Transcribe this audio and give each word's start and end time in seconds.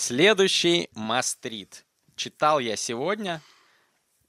Следующий 0.00 0.90
Мастрит. 0.92 1.84
Читал 2.14 2.60
я 2.60 2.76
сегодня, 2.76 3.42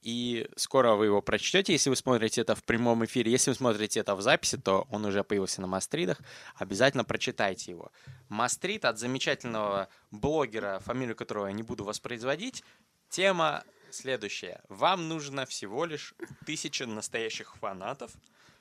и 0.02 0.50
скоро 0.56 0.96
вы 0.96 1.06
его 1.06 1.22
прочтете, 1.22 1.74
если 1.74 1.92
вы 1.92 1.96
смотрите 1.96 2.42
это 2.42 2.56
в 2.56 2.64
прямом 2.64 3.06
эфире. 3.06 3.32
Если 3.32 3.52
вы 3.52 3.56
смотрите 3.56 4.00
это 4.00 4.16
в 4.16 4.22
записи, 4.24 4.58
то 4.58 4.88
он 4.90 5.06
уже 5.06 5.24
появился 5.24 5.62
на 5.62 5.68
Мастридах. 5.68 6.18
Обязательно 6.56 7.04
прочитайте 7.04 7.70
его. 7.70 7.92
Мастрит 8.30 8.84
от 8.84 8.98
замечательного 8.98 9.90
блогера, 10.10 10.80
фамилию 10.80 11.16
которого 11.16 11.46
я 11.46 11.54
не 11.54 11.62
буду 11.62 11.84
воспроизводить. 11.84 12.64
Тема 13.08 13.64
следующая. 13.92 14.64
Вам 14.70 15.08
нужно 15.08 15.46
всего 15.46 15.86
лишь 15.86 16.16
тысяча 16.48 16.88
настоящих 16.88 17.56
фанатов, 17.58 18.12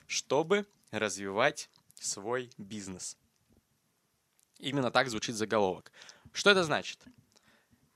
чтобы 0.05 0.67
развивать 0.91 1.71
свой 1.95 2.51
бизнес. 2.59 3.17
Именно 4.59 4.91
так 4.91 5.09
звучит 5.09 5.35
заголовок. 5.35 5.91
Что 6.31 6.51
это 6.51 6.63
значит? 6.63 6.99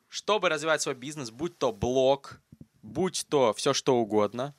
Чтобы 0.10 0.50
развивать 0.50 0.82
свой 0.82 0.96
бизнес, 0.96 1.32
будь 1.32 1.58
то 1.58 1.72
блог, 1.72 2.40
будь 2.82 3.26
то 3.30 3.54
все 3.54 3.74
что 3.74 3.96
угодно, 3.96 4.54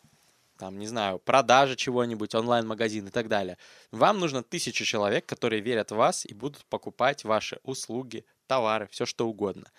там, 0.58 0.78
не 0.78 0.86
знаю, 0.86 1.18
продажа 1.18 1.76
чего-нибудь, 1.76 2.34
онлайн-магазин 2.34 3.08
и 3.08 3.10
так 3.10 3.28
далее, 3.28 3.58
вам 3.90 4.18
нужно 4.18 4.42
тысяча 4.42 4.84
человек, 4.84 5.26
которые 5.26 5.60
верят 5.60 5.90
в 5.90 5.96
вас 5.96 6.24
и 6.24 6.34
будут 6.34 6.64
покупать 6.66 7.24
ваши 7.24 7.58
услуги, 7.62 8.24
товары, 8.46 8.88
все 8.90 9.06
что 9.06 9.28
угодно. 9.28 9.70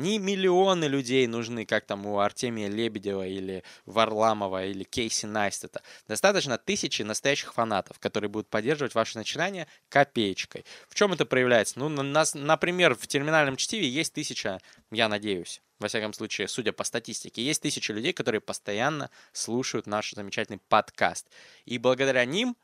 Не 0.00 0.18
миллионы 0.18 0.86
людей 0.86 1.26
нужны, 1.26 1.66
как 1.66 1.84
там 1.84 2.06
у 2.06 2.20
Артемия 2.20 2.68
Лебедева 2.68 3.26
или 3.26 3.62
Варламова 3.84 4.64
или 4.64 4.82
Кейси 4.82 5.26
Найстета. 5.26 5.82
Достаточно 6.08 6.56
тысячи 6.56 7.02
настоящих 7.02 7.52
фанатов, 7.52 7.98
которые 7.98 8.30
будут 8.30 8.48
поддерживать 8.48 8.94
ваше 8.94 9.18
начинание 9.18 9.66
копеечкой. 9.90 10.64
В 10.88 10.94
чем 10.94 11.12
это 11.12 11.26
проявляется? 11.26 11.78
Ну, 11.78 11.90
на, 11.90 12.02
на, 12.02 12.24
например, 12.34 12.94
в 12.94 13.06
терминальном 13.06 13.56
чтиве 13.56 13.86
есть 13.86 14.14
тысяча, 14.14 14.60
я 14.90 15.08
надеюсь, 15.08 15.60
во 15.78 15.88
всяком 15.88 16.14
случае, 16.14 16.48
судя 16.48 16.72
по 16.72 16.84
статистике, 16.84 17.42
есть 17.42 17.60
тысячи 17.60 17.92
людей, 17.92 18.14
которые 18.14 18.40
постоянно 18.40 19.10
слушают 19.32 19.86
наш 19.86 20.12
замечательный 20.12 20.60
подкаст. 20.68 21.28
И 21.66 21.76
благодаря 21.76 22.24
ним 22.24 22.56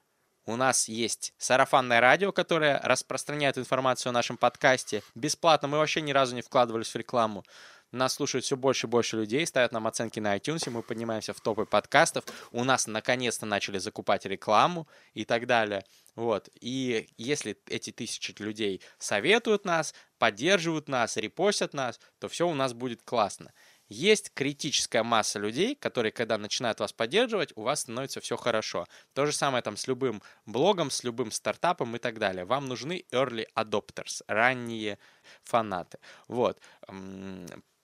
у 0.46 0.56
нас 0.56 0.88
есть 0.88 1.34
сарафанное 1.38 2.00
радио, 2.00 2.32
которое 2.32 2.80
распространяет 2.82 3.58
информацию 3.58 4.10
о 4.10 4.12
нашем 4.12 4.36
подкасте 4.36 5.02
бесплатно. 5.14 5.66
Мы 5.68 5.78
вообще 5.78 6.00
ни 6.00 6.12
разу 6.12 6.34
не 6.34 6.42
вкладывались 6.42 6.94
в 6.94 6.96
рекламу. 6.96 7.44
Нас 7.92 8.14
слушают 8.14 8.44
все 8.44 8.56
больше 8.56 8.86
и 8.86 8.90
больше 8.90 9.16
людей, 9.16 9.46
ставят 9.46 9.72
нам 9.72 9.86
оценки 9.86 10.20
на 10.20 10.36
iTunes, 10.36 10.66
и 10.66 10.70
мы 10.70 10.82
поднимаемся 10.82 11.32
в 11.32 11.40
топы 11.40 11.66
подкастов. 11.66 12.24
У 12.52 12.64
нас 12.64 12.86
наконец-то 12.86 13.46
начали 13.46 13.78
закупать 13.78 14.26
рекламу 14.26 14.88
и 15.14 15.24
так 15.24 15.46
далее. 15.46 15.84
Вот. 16.14 16.48
И 16.60 17.08
если 17.16 17.56
эти 17.66 17.92
тысячи 17.92 18.34
людей 18.40 18.82
советуют 18.98 19.64
нас, 19.64 19.94
поддерживают 20.18 20.88
нас, 20.88 21.16
репостят 21.16 21.74
нас, 21.74 22.00
то 22.18 22.28
все 22.28 22.48
у 22.48 22.54
нас 22.54 22.72
будет 22.72 23.02
классно. 23.02 23.52
Есть 23.88 24.32
критическая 24.34 25.02
масса 25.02 25.38
людей, 25.38 25.74
которые, 25.74 26.12
когда 26.12 26.38
начинают 26.38 26.80
вас 26.80 26.92
поддерживать, 26.92 27.52
у 27.56 27.62
вас 27.62 27.80
становится 27.80 28.20
все 28.20 28.36
хорошо. 28.36 28.86
То 29.14 29.26
же 29.26 29.32
самое 29.32 29.62
там 29.62 29.76
с 29.76 29.86
любым 29.86 30.22
блогом, 30.44 30.90
с 30.90 31.04
любым 31.04 31.30
стартапом 31.30 31.94
и 31.94 31.98
так 31.98 32.18
далее. 32.18 32.44
Вам 32.44 32.66
нужны 32.66 33.04
early 33.12 33.46
adopters, 33.54 34.22
ранние 34.26 34.98
фанаты. 35.44 35.98
Вот. 36.26 36.60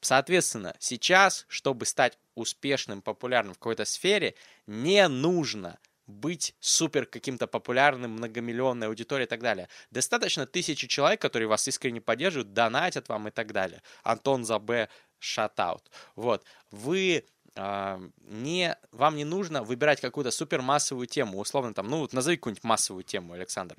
Соответственно, 0.00 0.75
сейчас, 0.80 1.47
чтобы 1.48 1.86
стать 1.86 2.19
успешным, 2.34 3.03
популярным 3.03 3.55
в 3.55 3.58
какой-то 3.58 3.84
сфере, 3.84 4.34
не 4.67 5.06
нужно 5.06 5.78
быть 6.08 6.56
супер 6.58 7.06
каким-то 7.06 7.47
популярным, 7.47 8.12
многомиллионной 8.12 8.89
аудиторией 8.89 9.27
и 9.27 9.28
так 9.28 9.41
далее. 9.41 9.69
Достаточно 9.92 10.47
тысячи 10.47 10.89
человек, 10.89 11.20
которые 11.20 11.47
вас 11.47 11.69
искренне 11.69 12.00
поддерживают, 12.00 12.53
донатят 12.53 13.08
вам 13.08 13.28
и 13.28 13.30
так 13.30 13.53
далее. 13.53 13.83
Антон 14.03 14.45
Забе 14.45 14.89
шатаут. 15.22 15.90
Вот. 16.16 16.44
Вы 16.70 17.24
Uh, 17.54 18.10
не, 18.30 18.74
вам 18.92 19.14
не 19.14 19.24
нужно 19.24 19.62
выбирать 19.62 20.00
какую-то 20.00 20.30
супермассовую 20.30 21.06
тему, 21.06 21.38
условно 21.38 21.74
там, 21.74 21.86
ну 21.86 21.98
вот 21.98 22.14
назови 22.14 22.38
какую-нибудь 22.38 22.64
массовую 22.64 23.05
тему, 23.05 23.34
Александр. 23.34 23.77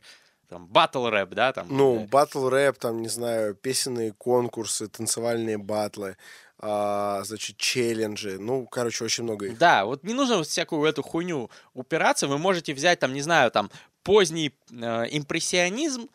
Там 0.47 0.67
батл 0.67 1.07
рэп, 1.07 1.29
да, 1.29 1.53
там. 1.53 1.65
Ну, 1.71 2.05
батл 2.05 2.49
рэп, 2.49 2.77
там, 2.77 3.01
не 3.01 3.07
знаю, 3.07 3.55
песенные 3.55 4.13
конкурсы, 4.13 4.87
танцевальные 4.87 5.57
батлы, 5.57 6.17
а, 6.59 7.23
значит, 7.23 7.57
челленджи, 7.57 8.37
ну, 8.37 8.67
короче, 8.67 9.05
очень 9.05 9.23
много 9.23 9.47
их. 9.47 9.57
Да, 9.57 9.85
вот 9.85 10.03
не 10.03 10.13
нужно 10.13 10.37
вот 10.37 10.45
всякую 10.45 10.85
эту 10.85 11.01
хуйню 11.01 11.49
упираться, 11.73 12.27
вы 12.27 12.37
можете 12.37 12.75
взять 12.75 12.99
там, 12.99 13.11
не 13.11 13.23
знаю, 13.23 13.49
там, 13.49 13.71
поздний 14.03 14.53
э, 14.69 15.05
импрессионизм, 15.09 16.09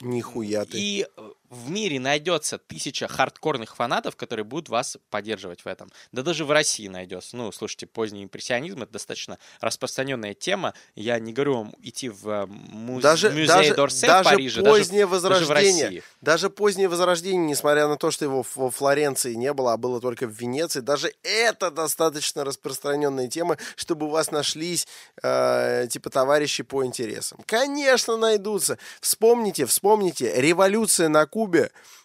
Нихуя 0.00 0.64
ты. 0.64 0.70
И 0.74 1.06
в 1.50 1.70
мире 1.70 1.98
найдется 1.98 2.58
тысяча 2.58 3.08
хардкорных 3.08 3.76
фанатов, 3.76 4.16
которые 4.16 4.44
будут 4.44 4.68
вас 4.68 4.98
поддерживать 5.10 5.64
в 5.64 5.66
этом. 5.66 5.90
Да 6.12 6.22
даже 6.22 6.44
в 6.44 6.50
России 6.50 6.88
найдется. 6.88 7.36
Ну, 7.36 7.50
слушайте, 7.52 7.86
поздний 7.86 8.24
импрессионизм— 8.24 8.82
это 8.82 8.92
достаточно 8.92 9.38
распространенная 9.60 10.34
тема. 10.34 10.74
Я 10.94 11.18
не 11.18 11.32
говорю 11.32 11.54
вам 11.56 11.74
идти 11.82 12.08
в 12.08 12.28
э, 12.28 12.46
муз... 12.46 13.02
даже, 13.02 13.30
музей 13.30 13.46
даже, 13.46 13.74
Дорсе 13.74 14.06
даже 14.06 14.28
в 14.28 14.32
Париже. 14.32 14.62
Позднее 14.62 15.06
даже, 15.06 15.14
возрождение, 15.14 15.84
даже, 15.84 16.02
даже 16.20 16.50
позднее 16.50 16.88
возрождение, 16.88 17.46
несмотря 17.46 17.88
на 17.88 17.96
то, 17.96 18.10
что 18.10 18.24
его 18.24 18.44
во 18.54 18.70
Флоренции 18.70 19.34
не 19.34 19.52
было, 19.52 19.72
а 19.72 19.76
было 19.76 20.00
только 20.00 20.26
в 20.26 20.32
Венеции, 20.32 20.80
даже 20.80 21.12
это 21.22 21.70
достаточно 21.70 22.44
распространенная 22.44 23.28
тема, 23.28 23.56
чтобы 23.76 24.06
у 24.06 24.10
вас 24.10 24.30
нашлись 24.30 24.86
э, 25.22 25.86
типа 25.90 26.10
товарищи 26.10 26.62
по 26.62 26.84
интересам. 26.84 27.40
Конечно, 27.46 28.16
найдутся. 28.16 28.78
Вспомните, 29.00 29.64
вспомните, 29.66 30.32
революция 30.36 31.08
на 31.08 31.26
Кубе 31.26 31.37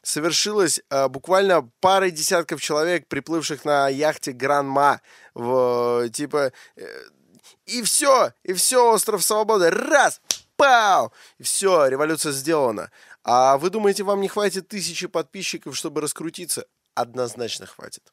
совершилась 0.01 0.81
э, 0.89 1.07
буквально 1.07 1.69
парой 1.79 2.11
десятков 2.11 2.61
человек, 2.61 3.07
приплывших 3.07 3.66
на 3.66 3.88
яхте 3.89 4.31
Гранма. 4.31 5.01
В, 5.33 6.09
типа... 6.09 6.51
Э, 6.75 6.88
и 7.66 7.81
все, 7.81 8.33
и 8.44 8.53
все, 8.53 8.91
остров 8.91 9.23
свободы. 9.23 9.69
Раз, 9.69 10.21
пау! 10.57 11.13
И 11.38 11.44
все, 11.44 11.88
революция 11.88 12.31
сделана. 12.33 12.91
А 13.23 13.57
вы 13.57 13.69
думаете, 13.69 14.03
вам 14.03 14.19
не 14.21 14.27
хватит 14.27 14.67
тысячи 14.67 15.07
подписчиков, 15.07 15.77
чтобы 15.77 16.01
раскрутиться? 16.01 16.65
Однозначно 16.94 17.65
хватит. 17.65 18.11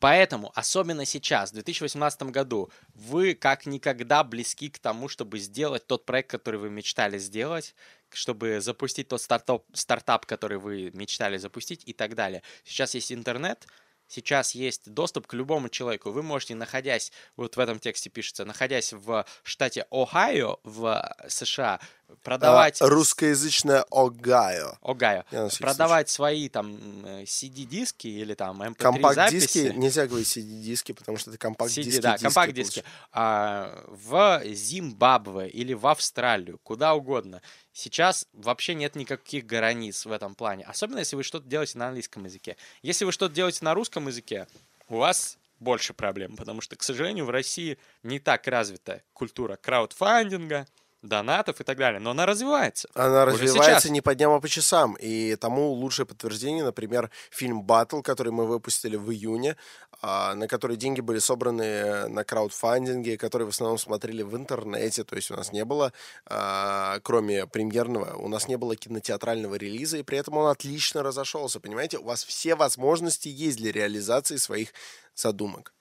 Поэтому, 0.00 0.52
особенно 0.54 1.06
сейчас, 1.06 1.50
в 1.50 1.54
2018 1.54 2.24
году, 2.24 2.70
вы 2.94 3.34
как 3.34 3.64
никогда 3.64 4.22
близки 4.22 4.68
к 4.68 4.78
тому, 4.78 5.08
чтобы 5.08 5.38
сделать 5.38 5.86
тот 5.86 6.04
проект, 6.04 6.30
который 6.30 6.60
вы 6.60 6.68
мечтали 6.68 7.18
сделать, 7.18 7.74
чтобы 8.14 8.60
запустить 8.60 9.08
тот 9.08 9.20
стартап, 9.20 9.64
стартап, 9.72 10.26
который 10.26 10.58
вы 10.58 10.90
мечтали 10.94 11.36
запустить 11.36 11.82
и 11.86 11.92
так 11.92 12.14
далее. 12.14 12.42
Сейчас 12.64 12.94
есть 12.94 13.12
интернет, 13.12 13.66
сейчас 14.06 14.54
есть 14.54 14.92
доступ 14.92 15.26
к 15.26 15.34
любому 15.34 15.68
человеку. 15.68 16.10
Вы 16.10 16.22
можете, 16.22 16.54
находясь, 16.54 17.12
вот 17.36 17.56
в 17.56 17.60
этом 17.60 17.78
тексте 17.78 18.10
пишется, 18.10 18.44
находясь 18.44 18.92
в 18.92 19.26
штате 19.42 19.86
Ohio 19.90 20.60
в 20.64 21.14
США, 21.28 21.80
продавать... 22.22 22.80
А, 22.80 22.88
русскоязычное 22.88 23.84
Огайо. 23.90 24.78
Огайо. 24.82 25.24
Продавать 25.58 26.08
свои 26.08 26.48
там 26.48 26.76
CD-диски 27.24 28.06
или 28.06 28.34
там 28.34 28.62
MP3 28.62 28.74
Компакт-диски, 28.76 29.72
нельзя 29.74 30.06
говорить 30.06 30.28
CD-диски, 30.28 30.92
потому 30.92 31.18
что 31.18 31.30
это 31.30 31.38
компакт-диски. 31.38 31.98
CD, 31.98 32.00
да, 32.00 32.18
компакт-диски. 32.18 32.84
А, 33.12 33.84
в 33.88 34.42
Зимбабве 34.44 35.48
или 35.48 35.74
в 35.74 35.86
Австралию, 35.86 36.58
куда 36.62 36.94
угодно. 36.94 37.42
Сейчас 37.72 38.26
вообще 38.32 38.74
нет 38.74 38.94
никаких 38.94 39.46
границ 39.46 40.06
в 40.06 40.12
этом 40.12 40.34
плане. 40.34 40.64
Особенно, 40.64 41.00
если 41.00 41.16
вы 41.16 41.24
что-то 41.24 41.48
делаете 41.48 41.78
на 41.78 41.88
английском 41.88 42.24
языке. 42.24 42.56
Если 42.82 43.04
вы 43.04 43.12
что-то 43.12 43.34
делаете 43.34 43.64
на 43.64 43.74
русском 43.74 44.06
языке, 44.06 44.46
у 44.88 44.98
вас 44.98 45.38
больше 45.60 45.94
проблем, 45.94 46.36
потому 46.36 46.60
что, 46.60 46.76
к 46.76 46.82
сожалению, 46.82 47.24
в 47.24 47.30
России 47.30 47.78
не 48.02 48.18
так 48.18 48.46
развита 48.46 49.02
культура 49.12 49.56
краудфандинга, 49.56 50.66
донатов 51.04 51.60
и 51.60 51.64
так 51.64 51.78
далее. 51.78 52.00
Но 52.00 52.10
она 52.10 52.26
развивается. 52.26 52.88
Она 52.94 53.24
развивается 53.24 53.90
не 53.90 54.00
по 54.00 54.14
дням, 54.14 54.32
а 54.32 54.40
по 54.40 54.48
часам. 54.48 54.96
И 55.00 55.36
тому 55.36 55.72
лучшее 55.72 56.06
подтверждение, 56.06 56.64
например, 56.64 57.10
фильм 57.30 57.62
«Батл», 57.62 58.00
который 58.00 58.32
мы 58.32 58.46
выпустили 58.46 58.96
в 58.96 59.10
июне, 59.12 59.56
а, 60.02 60.34
на 60.34 60.48
который 60.48 60.76
деньги 60.76 61.00
были 61.00 61.18
собраны 61.18 62.08
на 62.08 62.24
краудфандинге, 62.24 63.16
который 63.16 63.44
в 63.44 63.50
основном 63.50 63.78
смотрели 63.78 64.22
в 64.22 64.36
интернете. 64.36 65.04
То 65.04 65.16
есть 65.16 65.30
у 65.30 65.36
нас 65.36 65.52
не 65.52 65.64
было, 65.64 65.92
а, 66.26 66.98
кроме 67.02 67.46
премьерного, 67.46 68.16
у 68.16 68.28
нас 68.28 68.48
не 68.48 68.56
было 68.56 68.76
кинотеатрального 68.76 69.54
релиза, 69.54 69.98
и 69.98 70.02
при 70.02 70.18
этом 70.18 70.36
он 70.36 70.50
отлично 70.50 71.02
разошелся. 71.02 71.60
Понимаете, 71.60 71.98
у 71.98 72.04
вас 72.04 72.24
все 72.24 72.54
возможности 72.54 73.28
есть 73.28 73.58
для 73.58 73.72
реализации 73.72 74.36
своих 74.36 74.72
задумок. 75.14 75.74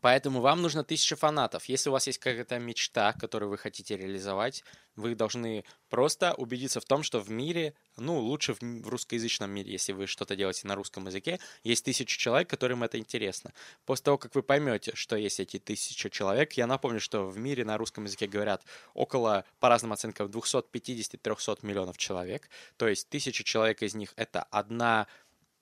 Поэтому 0.00 0.40
вам 0.40 0.62
нужно 0.62 0.84
тысяча 0.84 1.16
фанатов. 1.16 1.66
Если 1.66 1.88
у 1.88 1.92
вас 1.92 2.06
есть 2.06 2.18
какая-то 2.18 2.58
мечта, 2.58 3.12
которую 3.12 3.50
вы 3.50 3.58
хотите 3.58 3.96
реализовать, 3.96 4.64
вы 4.96 5.14
должны 5.14 5.64
просто 5.88 6.34
убедиться 6.34 6.80
в 6.80 6.84
том, 6.84 7.02
что 7.02 7.20
в 7.20 7.30
мире, 7.30 7.74
ну, 7.96 8.18
лучше 8.18 8.54
в, 8.54 8.60
в 8.60 8.88
русскоязычном 8.88 9.50
мире, 9.50 9.72
если 9.72 9.92
вы 9.92 10.06
что-то 10.06 10.36
делаете 10.36 10.66
на 10.66 10.74
русском 10.74 11.06
языке, 11.06 11.38
есть 11.64 11.84
тысяча 11.84 12.18
человек, 12.18 12.48
которым 12.48 12.82
это 12.82 12.98
интересно. 12.98 13.52
После 13.84 14.04
того, 14.04 14.18
как 14.18 14.34
вы 14.34 14.42
поймете, 14.42 14.92
что 14.94 15.16
есть 15.16 15.40
эти 15.40 15.58
тысяча 15.58 16.10
человек, 16.10 16.52
я 16.54 16.66
напомню, 16.66 17.00
что 17.00 17.26
в 17.26 17.38
мире 17.38 17.64
на 17.64 17.78
русском 17.78 18.04
языке 18.04 18.26
говорят 18.26 18.64
около, 18.94 19.44
по 19.58 19.68
разным 19.68 19.92
оценкам, 19.92 20.28
250-300 20.28 21.58
миллионов 21.62 21.98
человек. 21.98 22.48
То 22.76 22.88
есть 22.88 23.08
тысяча 23.08 23.44
человек 23.44 23.82
из 23.82 23.94
них— 23.94 24.12
это 24.16 24.42
одна 24.50 25.06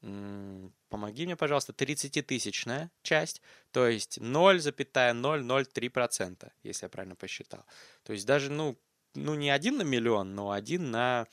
помоги 0.00 1.24
мне, 1.26 1.36
пожалуйста, 1.36 1.72
30-тысячная 1.72 2.90
часть, 3.02 3.42
то 3.72 3.88
есть 3.88 4.18
0,003%, 4.18 6.50
если 6.62 6.84
я 6.84 6.88
правильно 6.88 7.16
посчитал. 7.16 7.64
То 8.04 8.12
есть 8.12 8.26
даже, 8.26 8.50
ну, 8.50 8.76
ну 9.14 9.34
не 9.34 9.50
один 9.50 9.78
на 9.78 9.82
миллион, 9.82 10.34
но 10.34 10.52
один 10.52 10.90
на 10.90 11.26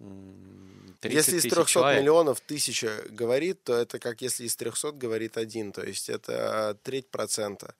м, 0.00 0.96
30 1.00 1.16
Если 1.16 1.36
из 1.36 1.42
тысяч 1.42 1.54
300 1.54 1.70
человек. 1.70 2.02
миллионов 2.02 2.40
тысяча 2.40 3.02
говорит, 3.10 3.62
то 3.64 3.74
это 3.74 3.98
как 3.98 4.22
если 4.22 4.44
из 4.44 4.56
300 4.56 4.92
говорит 4.92 5.36
один, 5.36 5.72
то 5.72 5.82
есть 5.82 6.08
это 6.08 6.78
треть 6.82 7.10
процента. 7.10 7.74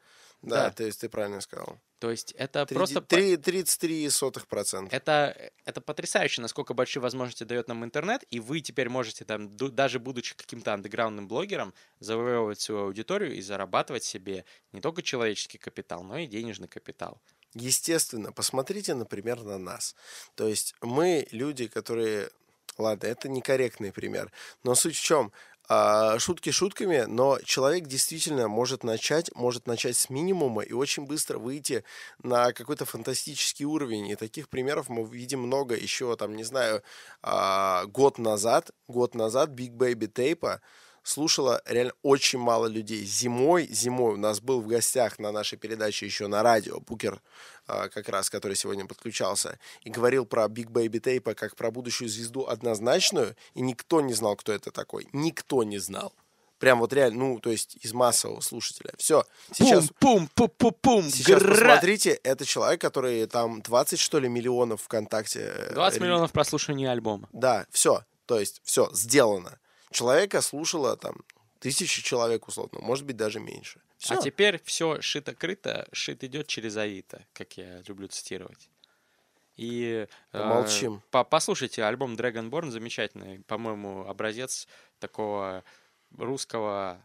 Да, 0.44 0.64
Да. 0.64 0.70
то 0.70 0.84
есть 0.84 1.00
ты 1.00 1.08
правильно 1.08 1.40
сказал. 1.40 1.78
То 1.98 2.10
есть 2.10 2.32
это 2.32 2.66
Три- 2.66 2.76
просто... 2.76 3.00
по- 3.00 3.06
три- 3.06 3.36
33 3.36 4.10
сотых 4.10 4.46
процента. 4.46 4.94
Это, 4.94 5.50
это 5.64 5.80
потрясающе, 5.80 6.42
насколько 6.42 6.74
большие 6.74 7.02
возможности 7.02 7.44
дает 7.44 7.66
нам 7.68 7.82
интернет, 7.84 8.24
и 8.30 8.40
вы 8.40 8.60
теперь 8.60 8.88
можете 8.90 9.24
там, 9.24 9.56
даже 9.56 9.98
будучи 9.98 10.34
каким-то 10.36 10.74
андеграундным 10.74 11.26
блогером, 11.28 11.72
завоевывать 12.00 12.60
свою 12.60 12.82
аудиторию 12.84 13.34
и 13.34 13.40
зарабатывать 13.40 14.04
себе 14.04 14.44
не 14.72 14.80
только 14.82 15.02
человеческий 15.02 15.56
капитал, 15.58 16.02
но 16.02 16.18
и 16.18 16.26
денежный 16.26 16.68
капитал. 16.68 17.20
Естественно, 17.54 18.32
посмотрите, 18.32 18.94
например, 18.94 19.42
на 19.42 19.58
нас. 19.58 19.94
То 20.34 20.46
есть 20.48 20.74
мы 20.82 21.26
люди, 21.30 21.68
которые... 21.68 22.28
Ладно, 22.76 23.06
это 23.06 23.28
некорректный 23.28 23.92
пример. 23.92 24.32
Но 24.64 24.74
суть 24.74 24.96
в 24.96 25.00
чем? 25.02 25.32
А, 25.66 26.18
Шутки 26.18 26.50
шутками, 26.50 27.04
но 27.08 27.38
человек 27.44 27.86
действительно 27.86 28.48
может 28.48 28.84
начать, 28.84 29.34
может 29.34 29.66
начать 29.66 29.96
с 29.96 30.10
минимума 30.10 30.62
и 30.62 30.72
очень 30.72 31.06
быстро 31.06 31.38
выйти 31.38 31.84
на 32.22 32.52
какой-то 32.52 32.84
фантастический 32.84 33.64
уровень. 33.64 34.08
И 34.08 34.16
таких 34.16 34.48
примеров 34.50 34.88
мы 34.90 35.04
видим 35.04 35.40
много. 35.40 35.74
Еще 35.74 36.14
там, 36.16 36.36
не 36.36 36.44
знаю, 36.44 36.82
а, 37.22 37.86
год 37.86 38.18
назад, 38.18 38.72
год 38.88 39.14
назад 39.14 39.50
Big 39.50 39.70
Baby 39.70 40.12
Tape 40.12 40.60
слушало 41.04 41.62
реально 41.66 41.92
очень 42.02 42.40
мало 42.40 42.66
людей. 42.66 43.04
Зимой, 43.04 43.68
зимой 43.70 44.14
у 44.14 44.16
нас 44.16 44.40
был 44.40 44.60
в 44.60 44.66
гостях 44.66 45.20
на 45.20 45.30
нашей 45.30 45.56
передаче 45.56 46.06
еще 46.06 46.26
на 46.26 46.42
радио 46.42 46.80
Букер, 46.80 47.20
а, 47.68 47.88
как 47.88 48.08
раз, 48.08 48.28
который 48.30 48.56
сегодня 48.56 48.86
подключался, 48.86 49.58
и 49.82 49.90
говорил 49.90 50.26
про 50.26 50.46
Big 50.46 50.66
Baby 50.70 51.00
Tape 51.00 51.34
как 51.34 51.54
про 51.54 51.70
будущую 51.70 52.08
звезду 52.08 52.46
однозначную, 52.48 53.36
и 53.54 53.60
никто 53.60 54.00
не 54.00 54.14
знал, 54.14 54.34
кто 54.34 54.52
это 54.52 54.70
такой. 54.72 55.06
Никто 55.12 55.62
не 55.62 55.78
знал. 55.78 56.12
Прям 56.58 56.78
вот 56.78 56.92
реально, 56.94 57.18
ну, 57.18 57.40
то 57.40 57.50
есть 57.50 57.76
из 57.82 57.92
массового 57.92 58.40
слушателя. 58.40 58.92
Все, 58.96 59.24
сейчас... 59.52 59.88
Пум, 59.98 60.30
пум, 60.34 60.50
пум, 60.56 60.74
пум, 60.80 61.02
Сейчас 61.10 61.42
гра! 61.42 61.50
посмотрите, 61.54 62.12
это 62.22 62.46
человек, 62.46 62.80
который 62.80 63.26
там 63.26 63.60
20, 63.60 63.98
что 63.98 64.18
ли, 64.18 64.28
миллионов 64.28 64.80
ВКонтакте. 64.82 65.40
э, 65.54 65.74
20 65.74 65.98
ре- 65.98 66.04
миллионов 66.06 66.32
прослушиваний 66.32 66.90
альбома. 66.90 67.28
Да, 67.32 67.66
все. 67.70 68.04
То 68.24 68.38
есть, 68.40 68.62
все, 68.64 68.88
сделано. 68.94 69.58
Человека 69.94 70.40
слушало 70.42 70.96
там 70.96 71.14
тысячи 71.60 72.02
человек, 72.02 72.48
условно, 72.48 72.80
может 72.80 73.06
быть, 73.06 73.16
даже 73.16 73.38
меньше. 73.38 73.80
Всё. 73.96 74.14
А 74.14 74.16
теперь 74.22 74.60
все 74.64 74.98
шито-крыто, 75.00 75.86
шит 75.92 76.24
идет 76.24 76.48
через 76.48 76.76
Авито, 76.76 77.24
как 77.32 77.56
я 77.56 77.80
люблю 77.86 78.08
цитировать. 78.08 78.68
И 79.56 80.06
э, 80.32 80.38
Помолчим. 80.38 81.00
по- 81.12 81.22
послушайте, 81.22 81.84
альбом 81.84 82.14
Dragonborn 82.16 82.70
замечательный, 82.70 83.38
по-моему, 83.46 84.04
образец 84.08 84.66
такого 84.98 85.62
русского 86.18 87.00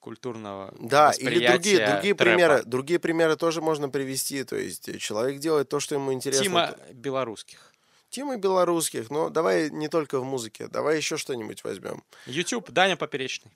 культурного 0.00 0.74
Да, 0.80 1.12
или 1.18 1.46
другие, 1.46 1.86
другие 1.86 2.14
трэпа. 2.14 2.24
примеры, 2.24 2.62
другие 2.64 2.98
примеры 2.98 3.36
тоже 3.36 3.60
можно 3.60 3.90
привести. 3.90 4.44
То 4.44 4.56
есть 4.56 4.88
э, 4.88 4.96
человек 4.98 5.40
делает 5.40 5.68
то, 5.68 5.78
что 5.78 5.94
ему 5.94 6.10
интересно. 6.12 6.42
Тима 6.44 6.76
белорусских. 6.94 7.73
Тима 8.14 8.36
белорусских, 8.36 9.10
но 9.10 9.28
давай 9.28 9.70
не 9.70 9.88
только 9.88 10.20
в 10.20 10.24
музыке, 10.24 10.68
давай 10.68 10.98
еще 10.98 11.16
что-нибудь 11.16 11.64
возьмем. 11.64 12.04
YouTube, 12.26 12.70
Даня 12.70 12.96
Поперечный. 12.96 13.50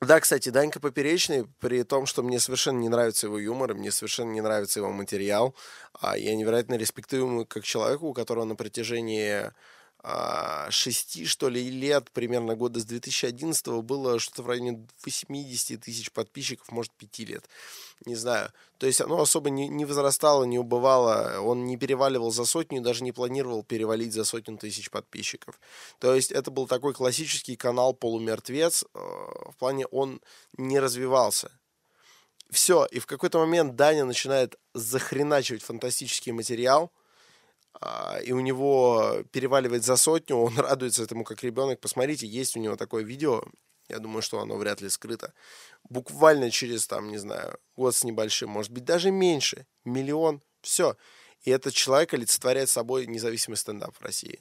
Да, 0.00 0.20
кстати, 0.20 0.50
Данька 0.50 0.78
Поперечный, 0.78 1.44
при 1.58 1.82
том, 1.82 2.06
что 2.06 2.22
мне 2.22 2.38
совершенно 2.38 2.78
не 2.78 2.88
нравится 2.88 3.26
его 3.26 3.40
юмор, 3.40 3.72
и 3.72 3.74
мне 3.74 3.90
совершенно 3.90 4.30
не 4.30 4.40
нравится 4.40 4.78
его 4.78 4.92
материал, 4.92 5.56
а 5.94 6.16
я 6.16 6.36
невероятно 6.36 6.76
респектую 6.76 7.24
ему 7.24 7.44
как 7.44 7.64
человеку, 7.64 8.06
у 8.06 8.14
которого 8.14 8.44
на 8.44 8.54
протяжении 8.54 9.50
а, 10.06 10.70
шести, 10.70 11.24
что 11.24 11.48
ли, 11.48 11.70
лет, 11.70 12.10
примерно 12.10 12.54
года 12.54 12.78
с 12.78 12.84
2011 12.84 13.66
было 13.82 14.18
что-то 14.18 14.42
в 14.42 14.48
районе 14.48 14.86
80 15.02 15.80
тысяч 15.80 16.12
подписчиков, 16.12 16.70
может, 16.70 16.92
пяти 16.92 17.24
лет. 17.24 17.48
Не 18.04 18.14
знаю. 18.14 18.52
То 18.76 18.86
есть 18.86 19.00
оно 19.00 19.18
особо 19.18 19.48
не, 19.48 19.66
не 19.66 19.86
возрастало, 19.86 20.44
не 20.44 20.58
убывало. 20.58 21.40
Он 21.40 21.64
не 21.64 21.78
переваливал 21.78 22.30
за 22.32 22.44
сотню, 22.44 22.82
даже 22.82 23.02
не 23.02 23.12
планировал 23.12 23.62
перевалить 23.62 24.12
за 24.12 24.24
сотню 24.24 24.58
тысяч 24.58 24.90
подписчиков. 24.90 25.58
То 26.00 26.14
есть 26.14 26.32
это 26.32 26.50
был 26.50 26.66
такой 26.66 26.92
классический 26.92 27.56
канал 27.56 27.94
полумертвец. 27.94 28.84
э, 28.84 28.98
В 28.98 29.54
плане 29.58 29.86
он 29.86 30.20
не 30.58 30.80
развивался. 30.80 31.50
Все, 32.50 32.84
и 32.84 32.98
в 32.98 33.06
какой-то 33.06 33.38
момент 33.38 33.74
Даня 33.74 34.04
начинает 34.04 34.58
захреначивать 34.74 35.62
фантастический 35.62 36.32
материал, 36.32 36.84
а, 36.84 37.03
и 38.24 38.32
у 38.32 38.40
него 38.40 39.24
переваливает 39.32 39.84
за 39.84 39.96
сотню, 39.96 40.36
он 40.36 40.58
радуется 40.58 41.02
этому 41.02 41.24
как 41.24 41.42
ребенок. 41.42 41.80
Посмотрите, 41.80 42.26
есть 42.26 42.56
у 42.56 42.60
него 42.60 42.76
такое 42.76 43.04
видео, 43.04 43.42
я 43.88 43.98
думаю, 43.98 44.22
что 44.22 44.40
оно 44.40 44.56
вряд 44.56 44.80
ли 44.80 44.88
скрыто. 44.88 45.32
Буквально 45.88 46.50
через, 46.50 46.86
там, 46.86 47.08
не 47.08 47.18
знаю, 47.18 47.58
год 47.76 47.94
с 47.94 48.04
небольшим, 48.04 48.50
может 48.50 48.72
быть, 48.72 48.84
даже 48.84 49.10
меньше, 49.10 49.66
миллион, 49.84 50.42
все. 50.62 50.96
И 51.42 51.50
этот 51.50 51.74
человек 51.74 52.14
олицетворяет 52.14 52.70
собой 52.70 53.06
независимый 53.06 53.58
стендап 53.58 53.94
в 53.96 54.02
России. 54.02 54.40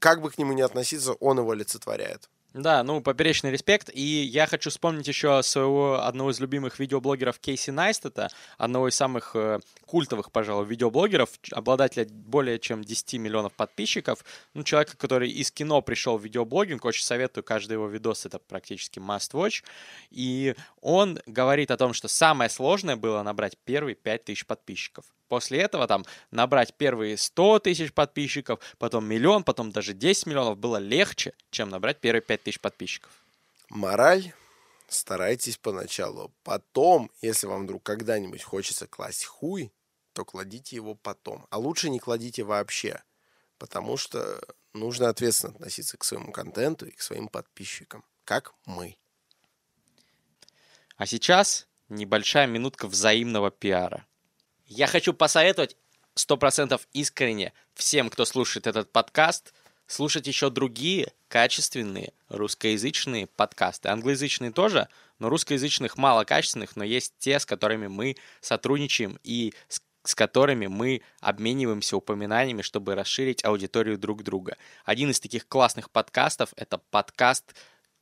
Как 0.00 0.20
бы 0.20 0.30
к 0.30 0.38
нему 0.38 0.52
ни 0.52 0.62
относиться, 0.62 1.12
он 1.14 1.38
его 1.38 1.52
олицетворяет. 1.52 2.28
Да, 2.52 2.82
ну, 2.82 3.00
поперечный 3.00 3.52
респект. 3.52 3.90
И 3.94 4.00
я 4.00 4.46
хочу 4.46 4.70
вспомнить 4.70 5.06
еще 5.06 5.40
своего 5.44 6.02
одного 6.02 6.32
из 6.32 6.40
любимых 6.40 6.80
видеоблогеров 6.80 7.38
Кейси 7.38 7.70
Найстета, 7.70 8.28
одного 8.58 8.88
из 8.88 8.96
самых 8.96 9.36
э, 9.36 9.60
культовых, 9.86 10.32
пожалуй, 10.32 10.66
видеоблогеров, 10.66 11.30
обладателя 11.52 12.06
более 12.10 12.58
чем 12.58 12.82
10 12.82 13.14
миллионов 13.20 13.52
подписчиков. 13.52 14.24
Ну, 14.54 14.64
человека, 14.64 14.96
который 14.96 15.30
из 15.30 15.52
кино 15.52 15.80
пришел 15.80 16.18
в 16.18 16.24
видеоблогинг, 16.24 16.84
очень 16.84 17.04
советую, 17.04 17.44
каждый 17.44 17.74
его 17.74 17.86
видос 17.86 18.26
это 18.26 18.40
практически 18.40 18.98
must 18.98 19.32
watch. 19.32 19.62
И 20.10 20.56
он 20.80 21.20
говорит 21.26 21.70
о 21.70 21.76
том, 21.76 21.92
что 21.92 22.08
самое 22.08 22.50
сложное 22.50 22.96
было 22.96 23.22
набрать 23.22 23.56
первые 23.64 23.94
5000 23.94 24.44
подписчиков. 24.44 25.04
После 25.30 25.60
этого 25.60 25.86
там 25.86 26.04
набрать 26.32 26.74
первые 26.74 27.16
100 27.16 27.60
тысяч 27.60 27.92
подписчиков, 27.92 28.58
потом 28.78 29.06
миллион, 29.06 29.44
потом 29.44 29.70
даже 29.70 29.94
10 29.94 30.26
миллионов 30.26 30.58
было 30.58 30.78
легче, 30.78 31.34
чем 31.52 31.68
набрать 31.68 32.00
первые 32.00 32.20
5 32.20 32.42
тысяч 32.42 32.58
подписчиков. 32.58 33.12
Мораль– 33.68 34.32
старайтесь 34.88 35.56
поначалу. 35.56 36.32
Потом, 36.42 37.12
если 37.22 37.46
вам 37.46 37.62
вдруг 37.62 37.84
когда-нибудь 37.84 38.42
хочется 38.42 38.88
класть 38.88 39.24
хуй, 39.24 39.70
то 40.14 40.24
кладите 40.24 40.74
его 40.74 40.96
потом. 40.96 41.46
А 41.50 41.58
лучше 41.58 41.90
не 41.90 42.00
кладите 42.00 42.42
вообще, 42.42 43.00
потому 43.56 43.96
что 43.96 44.42
нужно 44.72 45.10
ответственно 45.10 45.52
относиться 45.52 45.96
к 45.96 46.02
своему 46.02 46.32
контенту 46.32 46.86
и 46.86 46.90
к 46.90 47.00
своим 47.00 47.28
подписчикам, 47.28 48.04
как 48.24 48.52
мы. 48.66 48.96
А 50.96 51.06
сейчас 51.06 51.68
небольшая 51.88 52.48
минутка 52.48 52.88
взаимного 52.88 53.52
пиара. 53.52 54.04
Я 54.72 54.86
хочу 54.86 55.12
посоветовать 55.12 55.76
100% 56.14 56.80
искренне 56.92 57.52
всем, 57.74 58.08
кто 58.08 58.24
слушает 58.24 58.68
этот 58.68 58.92
подкаст, 58.92 59.52
слушать 59.88 60.28
еще 60.28 60.48
другие 60.48 61.12
качественные 61.26 62.12
русскоязычные 62.28 63.26
подкасты. 63.26 63.88
Англоязычные 63.88 64.52
тоже, 64.52 64.86
но 65.18 65.28
русскоязычных 65.28 65.98
мало 65.98 66.22
качественных, 66.22 66.76
но 66.76 66.84
есть 66.84 67.14
те, 67.18 67.40
с 67.40 67.46
которыми 67.46 67.88
мы 67.88 68.14
сотрудничаем 68.40 69.18
и 69.24 69.52
с 69.68 69.82
с 70.02 70.14
которыми 70.14 70.66
мы 70.66 71.02
обмениваемся 71.20 71.94
упоминаниями, 71.94 72.62
чтобы 72.62 72.94
расширить 72.94 73.44
аудиторию 73.44 73.98
друг 73.98 74.22
друга. 74.22 74.56
Один 74.86 75.10
из 75.10 75.20
таких 75.20 75.46
классных 75.46 75.90
подкастов— 75.90 76.54
это 76.56 76.78
подкаст 76.78 77.54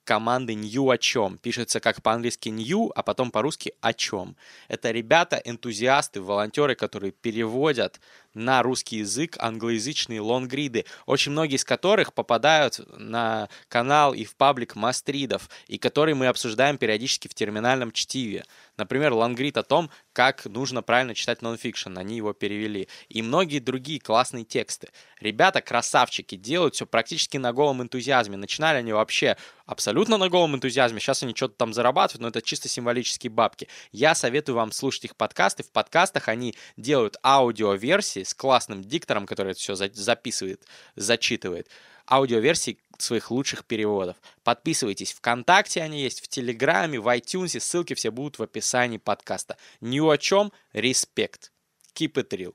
команды 0.08 0.54
New 0.54 0.90
о 0.90 0.96
чем. 0.96 1.36
Пишется 1.36 1.80
как 1.80 2.02
по-английски 2.02 2.48
New, 2.48 2.90
а 2.94 3.02
потом 3.02 3.30
по-русски 3.30 3.74
о 3.82 3.92
чем. 3.92 4.36
Это 4.68 4.90
ребята, 4.90 5.36
энтузиасты, 5.44 6.22
волонтеры, 6.22 6.74
которые 6.76 7.12
переводят 7.12 8.00
на 8.32 8.62
русский 8.62 8.98
язык 8.98 9.36
англоязычные 9.38 10.22
лонгриды, 10.22 10.86
очень 11.04 11.32
многие 11.32 11.56
из 11.56 11.64
которых 11.64 12.14
попадают 12.14 12.80
на 12.96 13.50
канал 13.68 14.14
и 14.14 14.24
в 14.24 14.34
паблик 14.36 14.76
Мастридов, 14.76 15.50
и 15.66 15.76
которые 15.76 16.14
мы 16.14 16.28
обсуждаем 16.28 16.78
периодически 16.78 17.28
в 17.28 17.34
терминальном 17.34 17.92
чтиве. 17.92 18.44
Например, 18.78 19.12
лонгрид 19.12 19.56
о 19.56 19.64
том, 19.64 19.90
как 20.12 20.46
нужно 20.46 20.82
правильно 20.82 21.14
читать 21.14 21.42
нонфикшн, 21.42 21.98
они 21.98 22.16
его 22.16 22.32
перевели. 22.32 22.88
И 23.08 23.22
многие 23.22 23.58
другие 23.58 24.00
классные 24.00 24.44
тексты. 24.44 24.88
Ребята 25.20 25.60
красавчики, 25.60 26.36
делают 26.36 26.76
все 26.76 26.86
практически 26.86 27.36
на 27.36 27.52
голом 27.52 27.82
энтузиазме. 27.82 28.36
Начинали 28.36 28.78
они 28.78 28.92
вообще 28.92 29.36
абсолютно 29.66 30.16
на 30.16 30.28
голом 30.28 30.54
энтузиазме. 30.54 31.00
Сейчас 31.00 31.24
они 31.24 31.34
что-то 31.34 31.56
там 31.56 31.74
зарабатывают, 31.74 32.22
но 32.22 32.28
это 32.28 32.40
чисто 32.40 32.68
символические 32.68 33.30
бабки. 33.30 33.68
Я 33.90 34.14
советую 34.14 34.54
вам 34.54 34.70
слушать 34.70 35.06
их 35.06 35.16
подкасты. 35.16 35.64
В 35.64 35.72
подкастах 35.72 36.28
они 36.28 36.54
делают 36.76 37.16
аудиоверсии 37.24 38.22
с 38.22 38.32
классным 38.32 38.82
диктором, 38.82 39.26
который 39.26 39.52
это 39.52 39.60
все 39.60 39.74
записывает, 39.74 40.62
зачитывает. 40.94 41.68
Аудиоверсии 42.10 42.78
своих 42.98 43.30
лучших 43.30 43.64
переводов. 43.64 44.16
Подписывайтесь 44.42 45.12
ВКонтакте, 45.12 45.82
они 45.82 46.02
есть 46.02 46.20
в 46.20 46.28
Телеграме, 46.28 46.98
в 46.98 47.06
iTunes, 47.08 47.58
ссылки 47.60 47.94
все 47.94 48.10
будут 48.10 48.38
в 48.38 48.42
описании 48.42 48.98
подкаста. 48.98 49.56
Ни 49.80 50.00
о 50.00 50.16
чем, 50.16 50.52
респект. 50.72 51.52
Keep 51.94 52.14
it 52.14 52.28
real. 52.30 52.54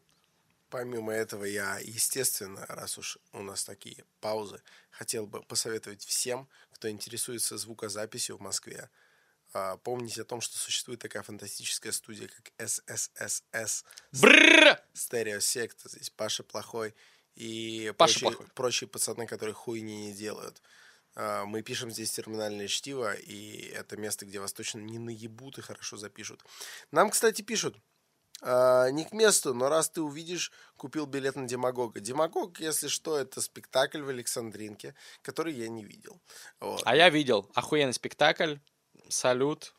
Помимо 0.69 1.13
этого, 1.13 1.45
я, 1.45 1.77
естественно, 1.79 2.65
раз 2.67 2.98
уж 2.98 3.19
у 3.31 3.43
нас 3.43 3.63
такие 3.63 4.05
паузы, 4.19 4.60
хотел 4.89 5.27
бы 5.27 5.43
посоветовать 5.43 6.03
всем, 6.03 6.50
кто 6.72 6.89
интересуется 6.89 7.57
звукозаписью 7.57 8.38
в 8.38 8.41
Москве, 8.41 8.89
а, 9.53 9.77
помните 9.77 10.24
о 10.24 10.25
том, 10.25 10.41
что 10.41 10.57
существует 10.57 11.00
такая 11.00 11.22
фантастическая 11.22 11.91
студия, 11.91 12.27
как 12.27 12.51
SSSS. 12.57 13.83
Бррр! 14.19 14.79
Стереосекта. 14.93 15.89
Здесь 15.89 16.10
Паша 16.10 16.41
Плохой 16.43 16.95
и 17.35 17.93
Паша 17.97 18.19
прочие, 18.19 18.31
Плохой. 18.37 18.53
прочие 18.55 18.87
пацаны, 18.87 19.27
которые 19.27 19.53
хуйни 19.53 20.07
не 20.07 20.13
делают. 20.13 20.61
А, 21.15 21.45
Мы 21.45 21.61
пишем 21.61 21.91
здесь 21.91 22.11
терминальное 22.11 22.67
чтиво, 22.67 23.13
и 23.13 23.67
это 23.67 23.97
место, 23.97 24.25
где 24.25 24.39
вас 24.39 24.53
точно 24.53 24.79
не 24.79 24.99
наебут 24.99 25.57
и 25.57 25.61
хорошо 25.61 25.97
запишут. 25.97 26.43
Нам, 26.91 27.09
кстати, 27.09 27.41
пишут, 27.41 27.77
а, 28.41 28.89
не 28.89 29.05
к 29.05 29.11
месту, 29.13 29.53
но 29.53 29.69
раз 29.69 29.89
ты 29.89 30.01
увидишь, 30.01 30.51
купил 30.75 31.05
билет 31.05 31.35
на 31.35 31.47
Демагога. 31.47 31.99
Демагог, 31.99 32.59
если 32.59 32.87
что, 32.87 33.17
это 33.17 33.41
спектакль 33.41 34.01
в 34.01 34.09
Александринке, 34.09 34.95
который 35.21 35.53
я 35.53 35.69
не 35.69 35.83
видел. 35.83 36.19
Вот. 36.59 36.81
А 36.85 36.95
я 36.95 37.09
видел. 37.09 37.49
Охуенный 37.53 37.93
спектакль. 37.93 38.55
Салют. 39.09 39.73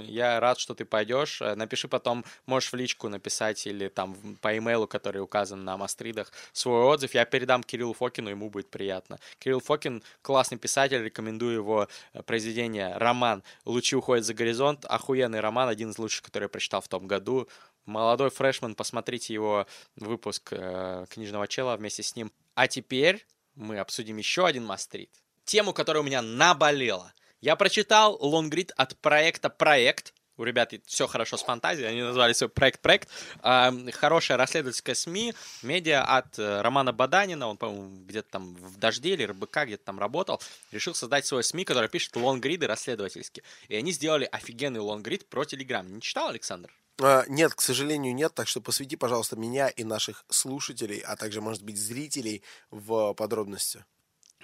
Я 0.00 0.40
рад, 0.40 0.58
что 0.58 0.74
ты 0.74 0.84
пойдешь. 0.84 1.42
Э, 1.42 1.54
Напиши 1.54 1.88
потом, 1.88 2.24
можешь 2.46 2.72
в 2.72 2.76
личку 2.76 3.08
написать 3.08 3.66
или 3.66 3.88
там 3.88 4.36
по 4.40 4.56
имейлу, 4.56 4.86
который 4.86 5.20
указан 5.20 5.64
на 5.64 5.76
Мастридах, 5.76 6.32
свой 6.52 6.82
отзыв. 6.84 7.14
Я 7.14 7.24
передам 7.24 7.62
Кириллу 7.62 7.92
Фокину, 7.92 8.30
ему 8.30 8.50
будет 8.50 8.70
приятно. 8.70 9.18
Кирилл 9.38 9.60
Фокин 9.60 10.02
классный 10.22 10.58
писатель, 10.58 11.02
рекомендую 11.02 11.54
его 11.54 11.88
э, 12.12 12.22
произведение, 12.22 12.96
роман 12.96 13.42
«Лучи 13.64 13.94
уходят 13.96 14.24
за 14.24 14.34
горизонт». 14.34 14.84
Охуенный 14.86 15.40
роман, 15.40 15.68
один 15.68 15.90
из 15.90 15.98
лучших, 15.98 16.22
который 16.22 16.44
я 16.44 16.48
прочитал 16.48 16.80
в 16.80 16.88
том 16.88 17.06
году. 17.06 17.48
Молодой 17.84 18.30
фрешман, 18.30 18.74
посмотрите 18.74 19.34
его 19.34 19.66
выпуск 19.96 20.52
э, 20.52 21.04
«Книжного 21.10 21.46
чела» 21.48 21.76
вместе 21.76 22.02
с 22.02 22.16
ним. 22.16 22.32
А 22.54 22.68
теперь 22.68 23.26
мы 23.54 23.78
обсудим 23.78 24.16
еще 24.16 24.46
один 24.46 24.64
Мастрид. 24.64 25.10
Тему, 25.44 25.72
которая 25.72 26.02
у 26.02 26.06
меня 26.06 26.22
наболела. 26.22 27.12
Я 27.42 27.56
прочитал 27.56 28.16
лонгрид 28.20 28.70
от 28.76 28.96
проекта 28.98 29.50
«Проект». 29.50 30.14
У 30.36 30.44
ребят 30.44 30.72
все 30.86 31.08
хорошо 31.08 31.36
с 31.36 31.42
фантазией, 31.42 31.88
они 31.88 32.00
назвали 32.00 32.32
свой 32.34 32.48
проект 32.48 32.80
«Проект». 32.80 33.08
А, 33.40 33.74
Хорошая 33.92 34.38
расследовательская 34.38 34.94
СМИ, 34.94 35.34
медиа 35.62 36.04
от 36.04 36.38
э, 36.38 36.60
Романа 36.62 36.92
Баданина, 36.92 37.48
он, 37.48 37.56
по-моему, 37.56 38.04
где-то 38.04 38.30
там 38.30 38.54
в 38.54 38.78
«Дожде» 38.78 39.14
или 39.14 39.24
РБК 39.24 39.64
где-то 39.64 39.84
там 39.84 39.98
работал, 39.98 40.40
решил 40.70 40.94
создать 40.94 41.26
свой 41.26 41.42
СМИ, 41.42 41.64
который 41.64 41.88
пишет 41.88 42.14
лонгриды 42.14 42.68
расследовательские. 42.68 43.42
И 43.66 43.74
они 43.74 43.90
сделали 43.90 44.28
офигенный 44.30 44.80
лонгрид 44.80 45.28
про 45.28 45.44
Телеграм. 45.44 45.92
Не 45.92 46.00
читал, 46.00 46.28
Александр? 46.28 46.72
А, 47.00 47.24
Нет, 47.26 47.54
к 47.54 47.60
сожалению, 47.60 48.14
нет, 48.14 48.32
так 48.34 48.46
что 48.46 48.60
посвяти, 48.60 48.94
пожалуйста, 48.94 49.34
меня 49.34 49.68
и 49.68 49.82
наших 49.82 50.24
слушателей, 50.28 51.00
а 51.00 51.16
также, 51.16 51.40
может 51.40 51.64
быть, 51.64 51.76
зрителей 51.76 52.44
в 52.70 53.14
подробности. 53.14 53.84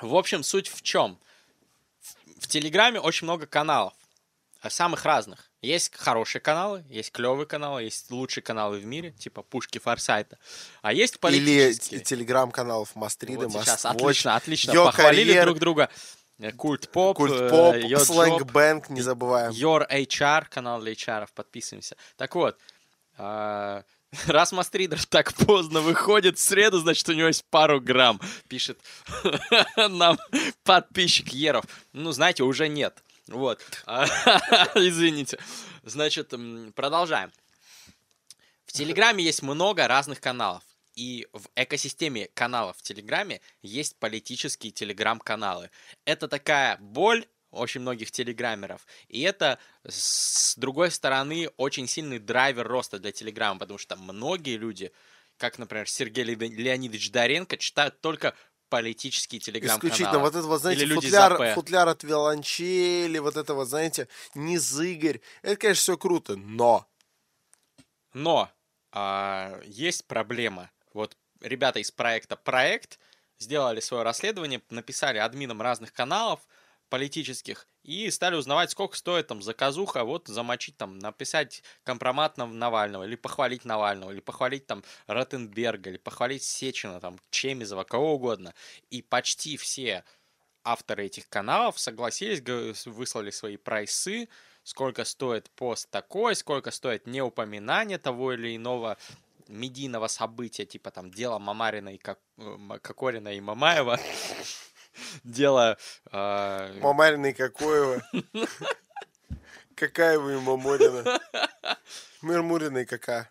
В 0.01 0.17
общем, 0.17 0.43
суть 0.43 0.67
в 0.67 0.83
чем? 0.83 1.21
В, 2.41 2.47
Телеграме 2.47 3.01
очень 3.01 3.25
много 3.27 3.47
каналов, 3.47 3.95
а 4.61 4.71
самых 4.71 5.05
разных. 5.05 5.51
Есть 5.61 5.95
хорошие 5.97 6.41
каналы, 6.41 6.85
есть 6.89 7.11
клевые 7.11 7.47
каналы, 7.47 7.83
есть 7.83 8.11
лучшие 8.11 8.43
каналы 8.43 8.79
в 8.79 8.85
мире, 8.85 9.11
типа 9.13 9.43
Пушки 9.43 9.79
Форсайта. 9.79 10.39
А 10.83 10.93
есть 10.93 11.15
Или 11.15 11.21
политические. 11.21 12.01
т- 12.01 12.05
телеграм-каналов 12.05 12.95
Мастриды, 12.95 13.49
Вот 13.49 13.65
сейчас 13.65 13.85
отлично, 13.85 14.37
отлично. 14.37 14.73
Йо 14.73 14.87
Похвалили 14.87 15.33
Карьер, 15.33 15.45
друг 15.47 15.59
друга. 15.59 15.91
Э, 16.39 16.53
Культ 16.53 16.89
Поп, 16.91 17.17
Культ 17.17 17.33
э, 17.33 17.49
Поп, 17.49 17.75
Сленг 18.01 18.45
Бэнк, 18.45 18.91
не 18.91 19.01
забываем. 19.01 19.51
Your 19.53 19.89
HR, 19.91 20.47
канал 20.49 20.81
для 20.81 20.93
HR, 20.93 21.29
подписываемся. 21.35 21.97
Так 22.17 22.37
вот, 22.37 22.57
а, 23.17 23.83
раз 24.27 24.53
Мастридер 24.53 25.05
так 25.07 25.35
поздно 25.35 25.81
выходит 25.81 26.39
в 26.39 26.41
среду, 26.41 26.79
значит, 26.79 27.09
у 27.09 27.13
него 27.13 27.29
есть 27.29 27.45
пару 27.51 27.81
грамм, 27.81 28.21
пишет 28.49 28.81
нам 29.77 30.19
подписчик 30.65 31.29
Еров. 31.29 31.65
Ну, 31.93 32.13
знаете, 32.13 32.43
уже 32.43 32.69
нет. 32.69 33.03
Вот. 33.27 33.61
А, 33.87 34.07
Извините. 34.75 35.39
Значит, 35.85 36.33
продолжаем. 36.75 37.31
В 38.65 38.73
Телеграме 38.73 39.25
есть 39.25 39.43
много 39.43 39.87
разных 39.87 40.21
каналов. 40.21 40.63
И 40.95 41.29
в 41.33 41.49
экосистеме 41.55 42.29
каналов 42.35 42.77
в 42.79 42.83
Телеграме 42.83 43.41
есть 43.63 43.97
политические 43.99 44.73
телеграм-каналы. 44.73 45.71
Это 46.05 46.27
такая 46.27 46.77
боль 46.79 47.25
очень 47.51 47.81
многих 47.81 48.11
телеграммеров. 48.11 48.87
И 49.09 49.23
это, 49.23 49.59
с 49.87 50.57
другой 50.57 50.91
стороны, 50.91 51.51
очень 51.57 51.87
сильный 51.87 52.19
драйвер 52.19 52.67
роста 52.67 52.99
для 52.99 53.13
Телеграма, 53.13 53.61
потому 53.61 53.79
что 53.79 53.97
многие 53.97 54.57
люди, 54.57 54.93
как, 55.37 55.59
например, 55.59 55.89
Сергей 55.89 56.25
Ле- 56.25 56.35
Леонидович 56.35 57.11
Доренко, 57.11 57.57
читают 57.57 58.01
только 58.01 58.35
политические 58.69 59.41
телеграм-каналы. 59.41 59.95
Исключительно 59.95 60.19
вот 60.19 60.35
это 60.35 60.47
вот, 60.47 60.61
знаете, 60.61 60.83
Или 60.83 60.95
футляр, 60.95 61.55
футляр 61.55 61.89
от 61.89 62.03
виолончели, 62.05 63.19
вот 63.19 63.37
это 63.37 63.55
вот, 63.55 63.69
знаете, 63.69 64.09
низыгорь. 64.35 65.21
Это, 65.43 65.57
конечно, 65.57 65.81
все 65.81 65.97
круто, 65.97 66.37
но 66.37 66.87
Но 68.13 68.51
а, 68.93 69.61
есть 69.65 70.07
проблема. 70.07 70.71
Вот 70.93 71.17
ребята 71.41 71.79
из 71.79 71.91
проекта 71.91 72.37
«Проект» 72.37 72.99
сделали 73.39 73.81
свое 73.81 74.03
расследование, 74.03 74.61
написали 74.71 75.19
админам 75.19 75.63
разных 75.63 75.93
каналов 75.93 76.41
политических 76.89 77.67
и 77.83 78.11
стали 78.11 78.35
узнавать, 78.35 78.71
сколько 78.71 78.97
стоит 78.97 79.29
там 79.29 79.43
заказуха, 79.43 80.05
вот 80.05 80.29
замочить 80.29 80.77
там, 80.77 80.99
написать 80.99 81.63
компромат 81.85 82.37
на 82.37 82.47
Навального, 82.47 83.05
или 83.05 83.17
похвалить 83.17 83.65
Навального, 83.65 84.11
или 84.11 84.21
похвалить 84.21 84.67
там 84.67 84.85
Ротенберга, 85.07 85.91
или 85.91 85.97
похвалить 85.97 86.43
Сечина, 86.43 87.01
там, 87.01 87.19
Чемизова, 87.31 87.85
кого 87.85 88.15
угодно. 88.15 88.55
И 88.91 89.03
почти 89.03 89.57
все 89.57 90.05
авторы 90.65 91.07
этих 91.07 91.29
каналов 91.29 91.79
согласились, 91.79 92.43
выслали 92.87 93.31
свои 93.31 93.57
прайсы, 93.57 94.29
сколько 94.65 95.05
стоит 95.05 95.51
пост 95.51 95.89
такой, 95.91 96.37
сколько 96.37 96.71
стоит 96.71 97.07
неупоминание 97.07 97.99
того 97.99 98.35
или 98.35 98.55
иного 98.55 98.99
медийного 99.49 100.09
события, 100.09 100.67
типа 100.67 100.91
там 100.91 101.11
дело 101.11 101.39
Мамарина 101.39 101.95
и 101.95 101.99
Кок- 101.99 102.19
э, 102.37 102.79
Кокорина 102.83 103.29
и 103.29 103.41
Мамаева, 103.41 103.99
дело... 105.25 105.77
э, 106.13 106.79
Мамарина 106.81 107.33
Какоева. 107.33 108.03
Какаева 109.75 110.31
и 110.33 110.41
Маморина. 110.41 111.21
Мурмурина 112.23 112.79
и 112.79 112.85
Кака. 112.85 113.31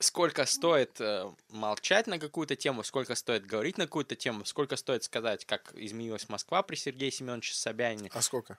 сколько 0.00 0.44
стоит 0.46 1.00
э, 1.00 1.30
молчать 1.50 2.06
на 2.08 2.18
какую-то 2.18 2.56
тему, 2.56 2.82
сколько 2.82 3.14
стоит 3.14 3.46
говорить 3.46 3.78
на 3.78 3.84
какую-то 3.86 4.16
тему, 4.16 4.44
сколько 4.44 4.74
стоит 4.76 5.04
сказать, 5.04 5.44
как 5.44 5.72
изменилась 5.74 6.28
Москва 6.28 6.62
при 6.64 6.74
Сергее 6.74 7.12
Семеновиче 7.12 7.54
Собянине. 7.54 8.10
А 8.12 8.20
сколько? 8.20 8.58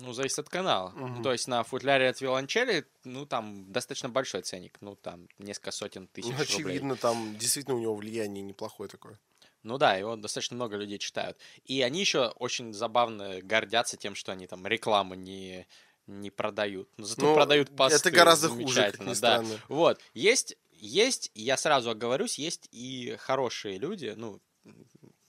Ну, 0.00 0.12
зависит 0.14 0.38
от 0.40 0.48
канала. 0.48 0.90
Мгм. 0.96 1.22
То 1.22 1.30
есть 1.32 1.46
на 1.46 1.62
футляре 1.62 2.08
от 2.08 2.20
виолончели, 2.20 2.86
ну, 3.04 3.24
там 3.26 3.70
достаточно 3.70 4.08
большой 4.08 4.42
ценник. 4.42 4.78
Ну, 4.80 4.96
там 4.96 5.28
несколько 5.38 5.70
сотен 5.70 6.08
тысяч 6.08 6.30
Ну, 6.30 6.38
рублей. 6.38 6.44
очевидно, 6.44 6.96
там 6.96 7.36
действительно 7.36 7.76
у 7.76 7.80
него 7.80 7.94
влияние 7.94 8.42
неплохое 8.42 8.88
такое. 8.88 9.20
Ну 9.64 9.78
да, 9.78 9.96
его 9.96 10.14
достаточно 10.16 10.54
много 10.56 10.76
людей 10.76 10.98
читают. 10.98 11.36
И 11.64 11.82
они 11.82 12.00
еще 12.00 12.28
очень 12.38 12.72
забавно 12.72 13.40
гордятся 13.42 13.96
тем, 13.96 14.14
что 14.14 14.30
они 14.32 14.46
там 14.46 14.66
рекламу 14.66 15.14
не, 15.14 15.66
не 16.06 16.30
продают. 16.30 16.88
Но 16.98 17.06
зато 17.06 17.22
Ну, 17.22 17.34
продают 17.34 17.74
посты. 17.74 17.96
это 17.96 18.10
гораздо 18.10 18.50
хуже, 18.50 18.92
как 18.92 19.00
ни 19.00 19.14
да. 19.14 19.42
Вот, 19.68 20.00
есть, 20.12 20.56
есть, 20.72 21.30
я 21.34 21.56
сразу 21.56 21.90
оговорюсь, 21.90 22.38
есть 22.38 22.68
и 22.72 23.16
хорошие 23.18 23.78
люди, 23.78 24.12
ну, 24.16 24.38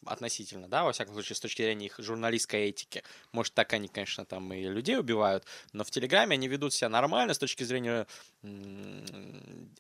относительно, 0.06 0.68
да, 0.68 0.84
во 0.84 0.92
всяком 0.92 1.14
случае, 1.14 1.36
с 1.36 1.40
точки 1.40 1.62
зрения 1.62 1.88
их 1.88 1.96
журналистской 2.00 2.70
этики. 2.70 3.04
Может, 3.32 3.54
так 3.54 3.74
они, 3.74 3.88
конечно, 3.88 4.26
там 4.26 4.54
и 4.54 4.64
людей 4.64 4.98
убивают, 4.98 5.46
но 5.74 5.84
в 5.84 5.92
Телеграме 5.92 6.36
они 6.36 6.48
ведут 6.48 6.74
себя 6.74 6.90
нормально 6.90 7.34
с 7.34 7.40
точки 7.40 7.64
зрения 7.64 8.08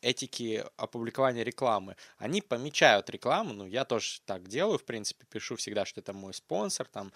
этики 0.01 0.65
опубликования 0.77 1.43
рекламы. 1.43 1.95
Они 2.17 2.41
помечают 2.41 3.09
рекламу, 3.09 3.53
ну, 3.53 3.67
я 3.67 3.85
тоже 3.85 4.21
так 4.25 4.47
делаю, 4.47 4.79
в 4.79 4.83
принципе, 4.83 5.25
пишу 5.25 5.55
всегда, 5.55 5.85
что 5.85 6.01
это 6.01 6.13
мой 6.13 6.33
спонсор, 6.33 6.87
там, 6.87 7.11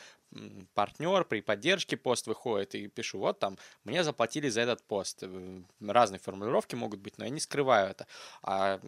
партнер, 0.73 1.25
при 1.25 1.41
поддержке 1.41 1.97
пост 1.97 2.27
выходит, 2.27 2.75
и 2.75 2.87
пишу, 2.87 3.19
вот 3.19 3.39
там, 3.39 3.57
мне 3.83 4.03
заплатили 4.03 4.49
за 4.49 4.61
этот 4.61 4.83
пост. 4.83 5.19
Э, 5.21 5.61
Разные 5.81 6.19
формулировки 6.19 6.75
могут 6.75 6.99
быть, 6.99 7.17
но 7.17 7.25
я 7.25 7.31
не 7.31 7.39
скрываю 7.39 7.89
это. 7.89 8.05
А 8.43 8.79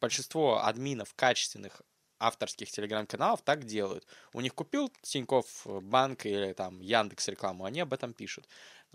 большинство 0.00 0.64
админов 0.64 1.14
качественных 1.14 1.82
авторских 2.20 2.70
телеграм-каналов 2.70 3.42
так 3.42 3.64
делают. 3.64 4.06
У 4.32 4.40
них 4.40 4.54
купил 4.54 4.92
Тиньков 5.02 5.46
банк 5.64 6.26
или 6.26 6.52
там 6.52 6.80
Яндекс 6.80 7.28
рекламу, 7.28 7.64
они 7.64 7.80
об 7.80 7.92
этом 7.92 8.12
пишут 8.12 8.46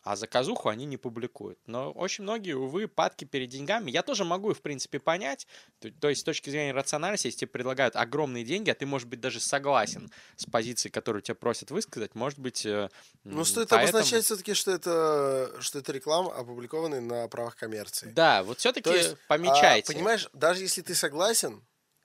а 0.05 0.15
заказуху 0.15 0.69
они 0.69 0.85
не 0.85 0.97
публикуют. 0.97 1.57
Но 1.65 1.91
очень 1.91 2.23
многие, 2.23 2.53
увы, 2.53 2.87
падки 2.87 3.25
перед 3.25 3.49
деньгами. 3.49 3.89
Я 3.89 4.03
тоже 4.03 4.23
могу 4.23 4.51
их, 4.51 4.57
в 4.57 4.61
принципе, 4.61 4.99
понять. 4.99 5.47
То, 5.79 5.89
то 5.91 6.09
есть, 6.09 6.21
с 6.21 6.23
точки 6.23 6.51
зрения 6.51 6.73
рациональности, 6.73 7.27
если 7.27 7.39
тебе 7.39 7.47
предлагают 7.47 7.95
огромные 7.95 8.43
деньги, 8.43 8.69
а 8.69 8.75
ты, 8.75 8.85
может 8.85 9.07
быть, 9.07 9.19
даже 9.19 9.39
согласен 9.39 10.11
с 10.35 10.45
позицией, 10.45 10.91
которую 10.91 11.23
тебя 11.23 11.33
просят 11.33 11.71
высказать, 11.71 12.13
может 12.13 12.37
быть... 12.37 12.67
Э, 12.67 12.89
ну, 13.23 13.43
стоит 13.43 13.69
поэтому... 13.69 13.97
обозначать 13.97 14.25
все-таки, 14.25 14.53
что 14.53 14.71
это, 14.71 15.55
что 15.59 15.79
это 15.79 15.91
реклама, 15.91 16.31
опубликованная 16.35 17.01
на 17.01 17.27
правах 17.27 17.55
коммерции. 17.55 18.11
Да, 18.15 18.43
вот 18.43 18.59
все-таки 18.59 18.91
помечайте. 19.27 19.91
А, 19.91 19.95
понимаешь, 19.95 20.29
даже 20.33 20.61
если 20.61 20.83
ты 20.83 20.93
согласен, 20.93 21.63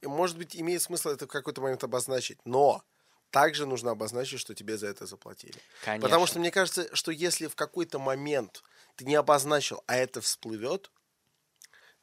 может 0.08 0.38
быть, 0.38 0.56
имеет 0.56 0.82
смысл 0.82 1.10
это 1.10 1.26
в 1.26 1.30
какой-то 1.30 1.60
момент 1.60 1.84
обозначить, 1.84 2.38
но 2.44 2.82
также 3.30 3.66
нужно 3.66 3.92
обозначить, 3.92 4.40
что 4.40 4.54
тебе 4.54 4.76
за 4.76 4.88
это 4.88 5.06
заплатили. 5.06 5.58
Конечно. 5.84 6.06
Потому 6.06 6.26
что 6.26 6.38
мне 6.38 6.50
кажется, 6.50 6.94
что 6.94 7.12
если 7.12 7.46
в 7.46 7.54
какой-то 7.54 7.98
момент 7.98 8.62
ты 8.96 9.04
не 9.04 9.14
обозначил, 9.14 9.82
а 9.86 9.96
это 9.96 10.20
всплывет, 10.20 10.90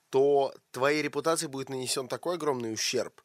то 0.09 0.53
твоей 0.71 1.01
репутации 1.01 1.47
будет 1.47 1.69
нанесен 1.69 2.07
такой 2.07 2.35
огромный 2.35 2.73
ущерб, 2.73 3.21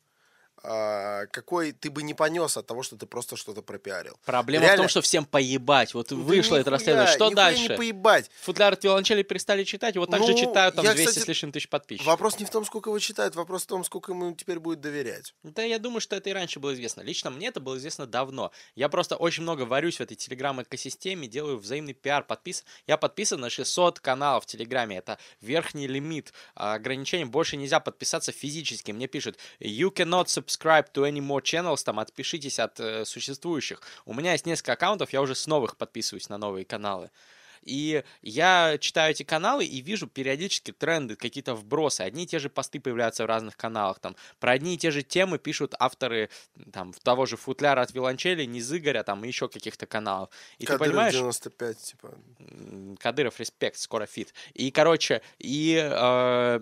какой 0.63 1.73
ты 1.73 1.91
бы 1.91 2.03
не 2.03 2.15
понес 2.15 2.57
от 2.57 2.67
того, 2.67 2.83
что 2.83 2.97
ты 2.97 3.07
просто 3.07 3.37
что-то 3.37 3.63
пропиарил. 3.63 4.17
Проблема 4.25 4.65
Реально... 4.65 4.83
в 4.83 4.85
том, 4.85 4.89
что 4.89 5.03
всем 5.03 5.25
поебать. 5.25 5.93
Вот 5.93 6.13
вышло 6.13 6.57
это 6.57 6.71
расследование. 6.71 7.13
Что 7.13 7.31
дальше? 7.31 7.63
не 7.63 7.77
поебать. 7.77 8.31
Футляр 8.43 8.75
от 8.75 8.85
виолончели 8.85 9.23
перестали 9.23 9.65
читать, 9.65 9.97
вот 9.97 10.11
так 10.11 10.21
ну, 10.21 10.27
же 10.27 10.35
читают 10.35 10.77
там 10.77 10.85
я, 10.85 10.95
200 10.95 11.09
кстати, 11.09 11.25
с 11.25 11.29
лишним 11.29 11.53
тысяч 11.53 11.69
подписчиков. 11.69 12.07
Вопрос 12.07 12.39
не 12.39 12.45
в 12.45 12.51
том, 12.51 12.65
сколько 12.65 12.91
его 12.91 12.99
читают, 13.01 13.35
вопрос 13.35 13.65
в 13.65 13.67
том, 13.67 13.85
сколько 13.85 14.13
ему 14.13 14.33
теперь 14.35 14.61
будет 14.61 14.81
доверять. 14.81 15.35
Да, 15.43 15.63
я 15.63 15.79
думаю, 15.79 16.01
что 16.01 16.15
это 16.15 16.31
и 16.31 16.33
раньше 16.33 16.61
было 16.61 16.75
известно. 16.75 17.01
Лично 17.01 17.31
мне 17.31 17.49
это 17.49 17.61
было 17.61 17.77
известно 17.77 18.07
давно. 18.07 18.53
Я 18.77 18.89
просто 18.89 19.17
очень 19.17 19.43
много 19.43 19.63
варюсь 19.63 19.97
в 19.97 20.01
этой 20.01 20.15
телеграм-экосистеме, 20.15 21.27
делаю 21.27 21.59
взаимный 21.59 21.95
пиар, 21.95 22.23
подписан. 22.23 22.65
Я 22.87 22.97
подписан 22.97 23.41
на 23.41 23.51
600 23.51 23.99
каналов 23.99 24.45
в 24.45 24.47
Телеграме. 24.47 24.99
Это 24.99 25.19
верхний 25.41 25.89
лимит. 25.89 26.33
А, 26.55 26.75
ограничение 26.75 27.27
больше 27.27 27.57
нельзя 27.57 27.81
подписаться 27.81 28.31
физически. 28.31 28.93
Мне 28.93 29.09
пишут, 29.09 29.39
you 29.61 29.93
cannot 29.93 30.27
subscribe 30.27 30.52
to 30.93 31.05
any 31.05 31.21
more 31.21 31.43
channels, 31.43 31.85
там, 31.85 31.99
отпишитесь 31.99 32.59
от 32.59 32.81
э, 32.81 33.05
существующих. 33.05 33.81
У 34.05 34.15
меня 34.15 34.33
есть 34.33 34.47
несколько 34.47 34.73
аккаунтов, 34.73 35.13
я 35.13 35.21
уже 35.21 35.35
с 35.35 35.47
новых 35.47 35.77
подписываюсь 35.77 36.29
на 36.29 36.39
новые 36.39 36.65
каналы. 36.65 37.11
И 37.63 38.03
я 38.23 38.77
читаю 38.79 39.13
эти 39.13 39.23
каналы 39.23 39.65
и 39.65 39.81
вижу 39.81 40.07
периодически 40.07 40.73
тренды, 40.73 41.17
какие-то 41.17 41.55
вбросы. 41.55 42.03
Одни 42.03 42.25
и 42.25 42.27
те 42.27 42.39
же 42.39 42.49
посты 42.49 42.81
появляются 42.81 43.25
в 43.25 43.27
разных 43.27 43.57
каналах. 43.57 43.99
Там, 44.01 44.17
про 44.41 44.53
одни 44.53 44.75
и 44.75 44.79
те 44.79 44.91
же 44.91 45.03
темы 45.03 45.39
пишут 45.39 45.75
авторы 45.79 46.31
там, 46.73 46.93
того 46.93 47.27
же 47.27 47.37
футляра 47.37 47.83
от 47.83 47.93
виолончели, 47.93 48.45
не 48.45 48.61
Игоря, 48.61 49.03
там, 49.03 49.25
и 49.25 49.29
еще 49.29 49.49
каких-то 49.49 49.87
каналов. 49.87 50.31
И 50.59 50.67
Кадыров 50.67 50.87
ты 50.87 50.91
понимаешь... 50.91 51.15
95, 51.15 51.79
типа. 51.79 52.15
Кадыров, 52.99 53.39
респект, 53.41 53.79
скоро 53.79 54.07
фит. 54.07 54.33
И, 54.55 54.71
короче, 54.71 55.23
и, 55.39 55.79
э, 55.83 56.61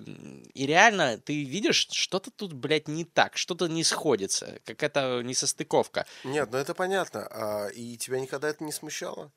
и 0.55 0.67
реально 0.67 1.19
ты 1.19 1.45
видишь, 1.45 1.89
что-то 1.91 2.31
тут, 2.31 2.53
блядь, 2.53 2.89
не 2.89 3.05
так, 3.05 3.37
что-то 3.37 3.69
не 3.69 3.85
сходится, 3.85 4.59
какая-то 4.65 5.23
несостыковка. 5.23 6.07
Нет, 6.25 6.49
ну 6.51 6.59
это 6.59 6.75
понятно. 6.75 7.27
А, 7.31 7.69
и 7.69 7.97
тебя 7.97 8.21
никогда 8.21 8.49
это 8.49 8.65
не 8.65 8.73
смущало? 8.73 9.31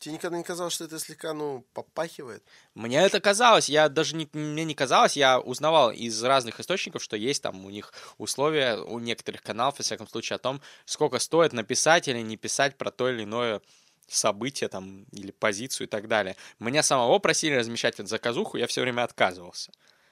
Тебе 0.00 0.14
никогда 0.14 0.38
не 0.38 0.44
казалось, 0.44 0.72
что 0.72 0.84
это 0.84 0.98
слегка, 0.98 1.34
ну, 1.34 1.66
попахивает? 1.74 2.42
Мне 2.74 3.00
это 3.00 3.20
казалось, 3.20 3.68
я 3.68 3.90
даже 3.90 4.16
не, 4.16 4.26
мне 4.32 4.64
не 4.64 4.74
казалось, 4.74 5.14
я 5.14 5.38
узнавал 5.38 5.90
из 5.92 6.24
разных 6.24 6.58
источников, 6.58 7.02
что 7.02 7.18
есть 7.18 7.42
там 7.42 7.66
у 7.66 7.70
них 7.70 7.92
условия, 8.16 8.78
у 8.78 8.98
некоторых 8.98 9.42
каналов, 9.42 9.78
во 9.78 9.84
всяком 9.84 10.08
случае, 10.08 10.36
о 10.36 10.38
том, 10.38 10.62
сколько 10.86 11.18
стоит 11.18 11.52
написать 11.52 12.08
или 12.08 12.20
не 12.20 12.38
писать 12.38 12.78
про 12.78 12.90
то 12.90 13.10
или 13.10 13.24
иное 13.24 13.60
событие 14.08 14.68
там 14.68 15.04
или 15.12 15.32
позицию 15.32 15.86
и 15.86 15.90
так 15.90 16.08
далее. 16.08 16.34
Меня 16.58 16.82
самого 16.82 17.18
просили 17.18 17.56
размещать 17.56 18.00
эту 18.00 18.06
заказуху, 18.06 18.56
я 18.56 18.66
все 18.66 18.80
время 18.80 19.04
отказывался. 19.04 19.70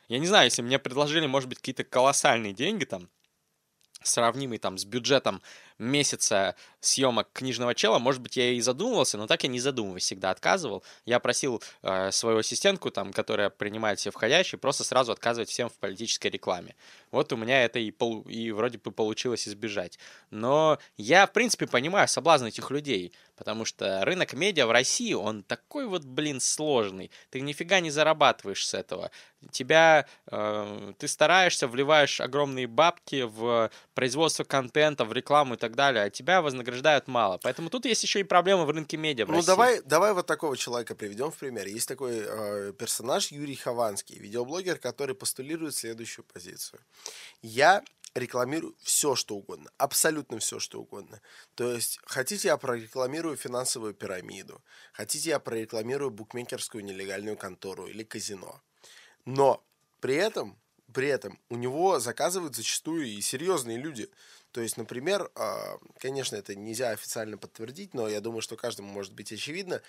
Я 0.08 0.18
не 0.18 0.26
знаю, 0.26 0.44
если 0.44 0.60
мне 0.60 0.78
предложили, 0.78 1.26
может 1.26 1.48
быть, 1.48 1.60
какие-то 1.60 1.84
колоссальные 1.84 2.52
деньги 2.52 2.84
там, 2.84 3.08
сравнимый 4.02 4.58
там 4.58 4.76
с 4.78 4.84
бюджетом 4.84 5.42
месяца 5.78 6.54
съемок 6.80 7.28
книжного 7.32 7.74
чела, 7.74 7.98
может 7.98 8.20
быть, 8.20 8.36
я 8.36 8.50
и 8.50 8.60
задумывался, 8.60 9.18
но 9.18 9.26
так 9.26 9.42
я 9.42 9.48
не 9.48 9.60
задумываясь, 9.60 10.04
всегда 10.04 10.30
отказывал. 10.30 10.84
Я 11.04 11.18
просил 11.18 11.62
э, 11.82 12.10
свою 12.12 12.38
ассистентку, 12.38 12.90
там, 12.90 13.12
которая 13.12 13.50
принимает 13.50 13.98
все 13.98 14.10
входящие, 14.10 14.58
просто 14.58 14.84
сразу 14.84 15.12
отказывать 15.12 15.48
всем 15.48 15.68
в 15.68 15.74
политической 15.74 16.28
рекламе. 16.28 16.76
Вот 17.10 17.32
у 17.32 17.36
меня 17.36 17.64
это 17.64 17.78
и, 17.78 17.90
пол, 17.90 18.22
и 18.22 18.50
вроде 18.52 18.78
бы 18.78 18.92
получилось 18.92 19.48
избежать. 19.48 19.98
Но 20.30 20.78
я, 20.96 21.26
в 21.26 21.32
принципе, 21.32 21.66
понимаю 21.66 22.06
соблазн 22.06 22.46
этих 22.46 22.70
людей, 22.70 23.12
потому 23.36 23.64
что 23.64 24.04
рынок 24.04 24.32
медиа 24.34 24.66
в 24.66 24.70
России, 24.70 25.14
он 25.14 25.42
такой 25.42 25.86
вот, 25.86 26.04
блин, 26.04 26.40
сложный. 26.40 27.10
Ты 27.30 27.40
нифига 27.40 27.80
не 27.80 27.90
зарабатываешь 27.90 28.66
с 28.66 28.74
этого. 28.74 29.10
Тебя, 29.50 30.06
э, 30.26 30.92
ты 30.98 31.08
стараешься, 31.08 31.66
вливаешь 31.66 32.20
огромные 32.20 32.66
бабки 32.66 33.22
в 33.22 33.70
производство 33.94 34.44
контента, 34.44 35.04
в 35.04 35.12
рекламу 35.12 35.54
и 35.54 35.56
так 35.56 35.67
далее, 35.74 36.04
а 36.04 36.10
тебя 36.10 36.42
вознаграждают 36.42 37.08
мало. 37.08 37.38
Поэтому 37.42 37.70
тут 37.70 37.84
есть 37.84 38.02
еще 38.02 38.20
и 38.20 38.24
проблема 38.24 38.64
в 38.64 38.70
рынке 38.70 38.96
медиа 38.96 39.26
в 39.26 39.28
ну, 39.28 39.36
России. 39.36 39.46
давай, 39.46 39.82
давай 39.82 40.12
вот 40.12 40.26
такого 40.26 40.56
человека 40.56 40.94
приведем 40.94 41.30
в 41.30 41.36
пример. 41.36 41.66
Есть 41.66 41.88
такой 41.88 42.24
э, 42.24 42.72
персонаж 42.72 43.30
Юрий 43.32 43.56
Хованский, 43.56 44.18
видеоблогер, 44.18 44.78
который 44.78 45.14
постулирует 45.14 45.74
следующую 45.74 46.24
позицию. 46.24 46.80
Я 47.42 47.82
рекламирую 48.14 48.74
все, 48.82 49.14
что 49.14 49.36
угодно. 49.36 49.70
Абсолютно 49.78 50.38
все, 50.38 50.58
что 50.58 50.80
угодно. 50.80 51.20
То 51.54 51.72
есть, 51.72 52.00
хотите, 52.04 52.48
я 52.48 52.56
прорекламирую 52.56 53.36
финансовую 53.36 53.94
пирамиду. 53.94 54.62
Хотите, 54.92 55.30
я 55.30 55.38
прорекламирую 55.38 56.10
букмекерскую 56.10 56.84
нелегальную 56.84 57.36
контору 57.36 57.86
или 57.86 58.02
казино. 58.02 58.60
Но 59.24 59.64
при 60.00 60.14
этом, 60.14 60.58
при 60.92 61.08
этом 61.08 61.38
у 61.48 61.56
него 61.56 61.98
заказывают 61.98 62.56
зачастую 62.56 63.06
и 63.06 63.20
серьезные 63.20 63.78
люди. 63.78 64.10
То 64.58 64.62
есть, 64.62 64.76
например, 64.76 65.30
а, 65.36 65.78
конечно, 66.00 66.34
это 66.34 66.56
нельзя 66.56 66.90
официально 66.90 67.38
подтвердить, 67.38 67.94
но 67.94 68.08
я 68.08 68.20
думаю, 68.20 68.42
что 68.42 68.56
каждому 68.56 68.92
может 68.92 69.12
быть 69.12 69.30
очевидно, 69.30 69.82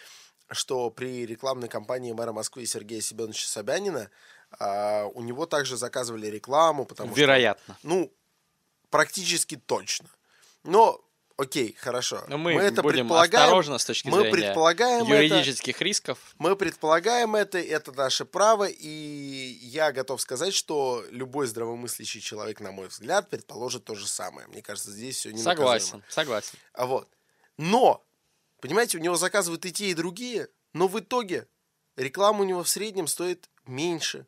что 0.52 0.92
при 0.92 1.26
рекламной 1.26 1.68
кампании 1.68 2.14
мэра 2.14 2.34
Москвы 2.34 2.68
Сергея 2.68 3.02
Семеновича 3.02 3.48
Собянина 3.48 4.12
а, 4.60 5.06
у 5.06 5.24
него 5.24 5.48
также 5.48 5.76
заказывали 5.76 6.28
рекламу, 6.28 6.86
потому 6.86 7.16
Вероятно. 7.16 7.78
что... 7.80 7.88
Ну, 7.88 8.14
практически 8.92 9.56
точно. 9.56 10.08
Но 10.64 11.04
Окей, 11.40 11.74
хорошо. 11.80 12.26
Но 12.28 12.38
мы, 12.38 12.54
мы 12.56 12.62
это 12.62 12.82
будем 12.82 13.08
предполагаем, 13.08 13.46
осторожно 13.46 13.78
с 13.78 13.86
точки 13.86 14.10
мы 14.10 14.20
зрения 14.20 14.32
предполагаем 14.32 15.06
юридических 15.06 15.74
это, 15.74 15.84
рисков. 15.86 16.36
Мы 16.38 16.58
предполагаем 16.58 17.34
это, 17.34 17.60
это 17.60 17.94
наше 17.94 18.26
право, 18.26 18.66
и 18.66 19.58
я 19.62 19.94
готов 19.94 20.20
сказать, 20.20 20.54
что 20.54 21.02
любой 21.12 21.48
здравомыслящий 21.48 22.20
человек, 22.20 22.60
на 22.60 22.74
мой 22.74 22.90
взгляд, 22.90 23.30
предположит 23.30 23.86
то 23.86 23.96
же 23.96 24.06
самое. 24.06 24.48
Мне 24.48 24.62
кажется, 24.62 24.92
здесь 24.92 25.16
все 25.16 25.32
не 25.32 25.42
Согласен, 25.42 26.04
согласен. 26.10 26.60
А 26.74 26.86
вот. 26.86 27.08
Но, 27.56 28.06
понимаете, 28.60 28.98
у 28.98 29.02
него 29.02 29.16
заказывают 29.16 29.66
и 29.66 29.72
те, 29.72 29.92
и 29.92 29.94
другие, 29.94 30.50
но 30.74 30.90
в 30.90 31.00
итоге 31.00 31.48
реклама 31.96 32.42
у 32.42 32.44
него 32.44 32.64
в 32.64 32.70
среднем 32.70 33.08
стоит 33.08 33.50
меньше. 33.66 34.28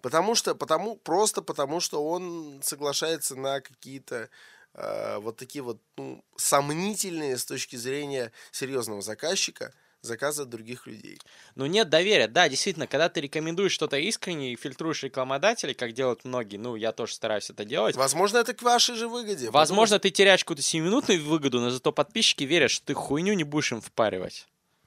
Потому 0.00 0.34
что, 0.34 0.54
потому, 0.54 0.96
просто 0.96 1.42
потому, 1.42 1.80
что 1.80 2.02
он 2.02 2.62
соглашается 2.62 3.36
на 3.36 3.60
какие-то 3.60 4.30
э, 4.74 5.18
вот 5.18 5.36
такие 5.36 5.62
вот 5.62 5.80
ну, 5.96 6.24
сомнительные 6.36 7.36
с 7.36 7.44
точки 7.44 7.76
зрения 7.76 8.32
серьезного 8.52 9.02
заказчика 9.02 9.72
заказы 10.02 10.42
от 10.42 10.48
других 10.48 10.86
людей. 10.86 11.20
Ну, 11.54 11.66
нет 11.66 11.88
доверия. 11.88 12.26
Да, 12.26 12.48
действительно, 12.48 12.86
когда 12.86 13.08
ты 13.08 13.20
рекомендуешь 13.20 13.72
что-то 13.72 13.96
искренне 13.96 14.52
и 14.52 14.56
фильтруешь 14.56 15.02
рекламодателей, 15.02 15.74
как 15.74 15.92
делают 15.92 16.24
многие, 16.24 16.56
ну, 16.56 16.76
я 16.76 16.92
тоже 16.92 17.14
стараюсь 17.14 17.50
это 17.50 17.64
делать. 17.64 17.96
Возможно, 17.96 18.38
это 18.38 18.54
к 18.54 18.62
вашей 18.62 18.94
же 18.94 19.08
выгоде. 19.08 19.50
Возможно, 19.50 19.96
потому... 19.96 20.10
ты 20.10 20.16
теряешь 20.16 20.44
какую-то 20.44 20.62
7-минутную 20.62 21.22
выгоду, 21.22 21.60
но 21.60 21.70
зато 21.70 21.92
подписчики 21.92 22.44
верят, 22.44 22.70
что 22.70 22.86
ты 22.86 22.94
хуйню 22.94 23.34
не 23.34 23.44
будешь 23.44 23.72
им 23.72 23.80
впаривать. 23.80 24.46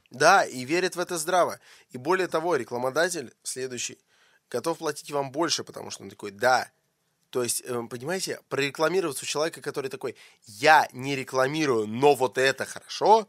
Да, 0.09 0.45
и 0.45 0.63
верят 0.63 0.95
в 0.95 0.99
это 0.99 1.17
здраво. 1.17 1.59
И 1.91 1.97
более 1.97 2.27
того, 2.27 2.55
рекламодатель 2.55 3.33
следующий 3.43 3.97
готов 4.49 4.77
платить 4.77 5.11
вам 5.11 5.31
больше, 5.31 5.63
потому 5.63 5.89
что 5.89 6.03
он 6.03 6.09
такой, 6.09 6.31
да, 6.31 6.69
то 7.33 7.41
есть, 7.41 7.63
эм, 7.65 7.89
понимаете, 7.89 8.39
прорекламироваться 8.47 9.25
у 9.25 9.27
человека, 9.27 9.59
который 9.59 9.89
такой, 9.89 10.15
я 10.45 10.87
не 10.93 11.15
рекламирую, 11.15 11.87
но 11.87 12.13
вот 12.13 12.37
это 12.37 12.63
хорошо, 12.65 13.27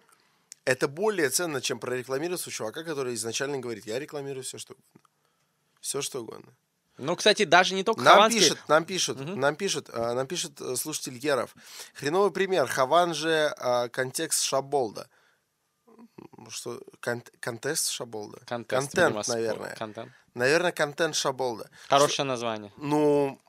это 0.67 0.89
более 0.89 1.31
ценно, 1.31 1.63
чем 1.63 1.79
прорекламироваться 1.79 2.51
у 2.51 2.53
чувака, 2.53 2.85
который 2.85 3.15
изначально 3.15 3.61
говорит, 3.61 3.87
я 3.87 3.99
рекламирую 3.99 4.45
все, 4.45 4.59
что 4.59 4.75
угодно. 4.75 5.01
Все, 5.81 6.03
что 6.03 6.21
угодно. 6.21 6.53
Ну, 6.99 7.17
кстати, 7.17 7.45
даже 7.45 7.75
не 7.75 7.83
только 7.83 8.03
нам 8.03 8.17
Хованский... 8.17 8.41
пишет, 8.41 8.59
нам 8.69 8.85
пишет, 8.85 9.21
угу. 9.23 9.37
нам 9.37 9.57
пишет, 9.57 9.89
э, 9.89 10.13
нам 10.13 10.27
пишет 10.27 10.61
э, 10.61 10.77
слушатель 10.77 11.17
Геров. 11.17 11.57
Хреновый 11.95 12.31
пример. 12.31 12.67
Хаван 12.67 13.15
же 13.15 13.55
э, 13.57 13.89
контекст 13.89 14.43
Шаболда. 14.43 15.09
Что, 16.51 16.79
кон, 17.01 17.23
контест 17.41 17.89
Шаболда? 17.89 18.39
Контест, 18.45 18.93
Контент, 18.93 19.29
наверное. 19.29 19.75
Контент. 19.77 20.13
Наверное, 20.35 20.73
контент 20.73 21.17
Шаболда. 21.17 21.71
Хорошее 21.89 22.27
название. 22.27 22.71
Ну, 22.77 23.41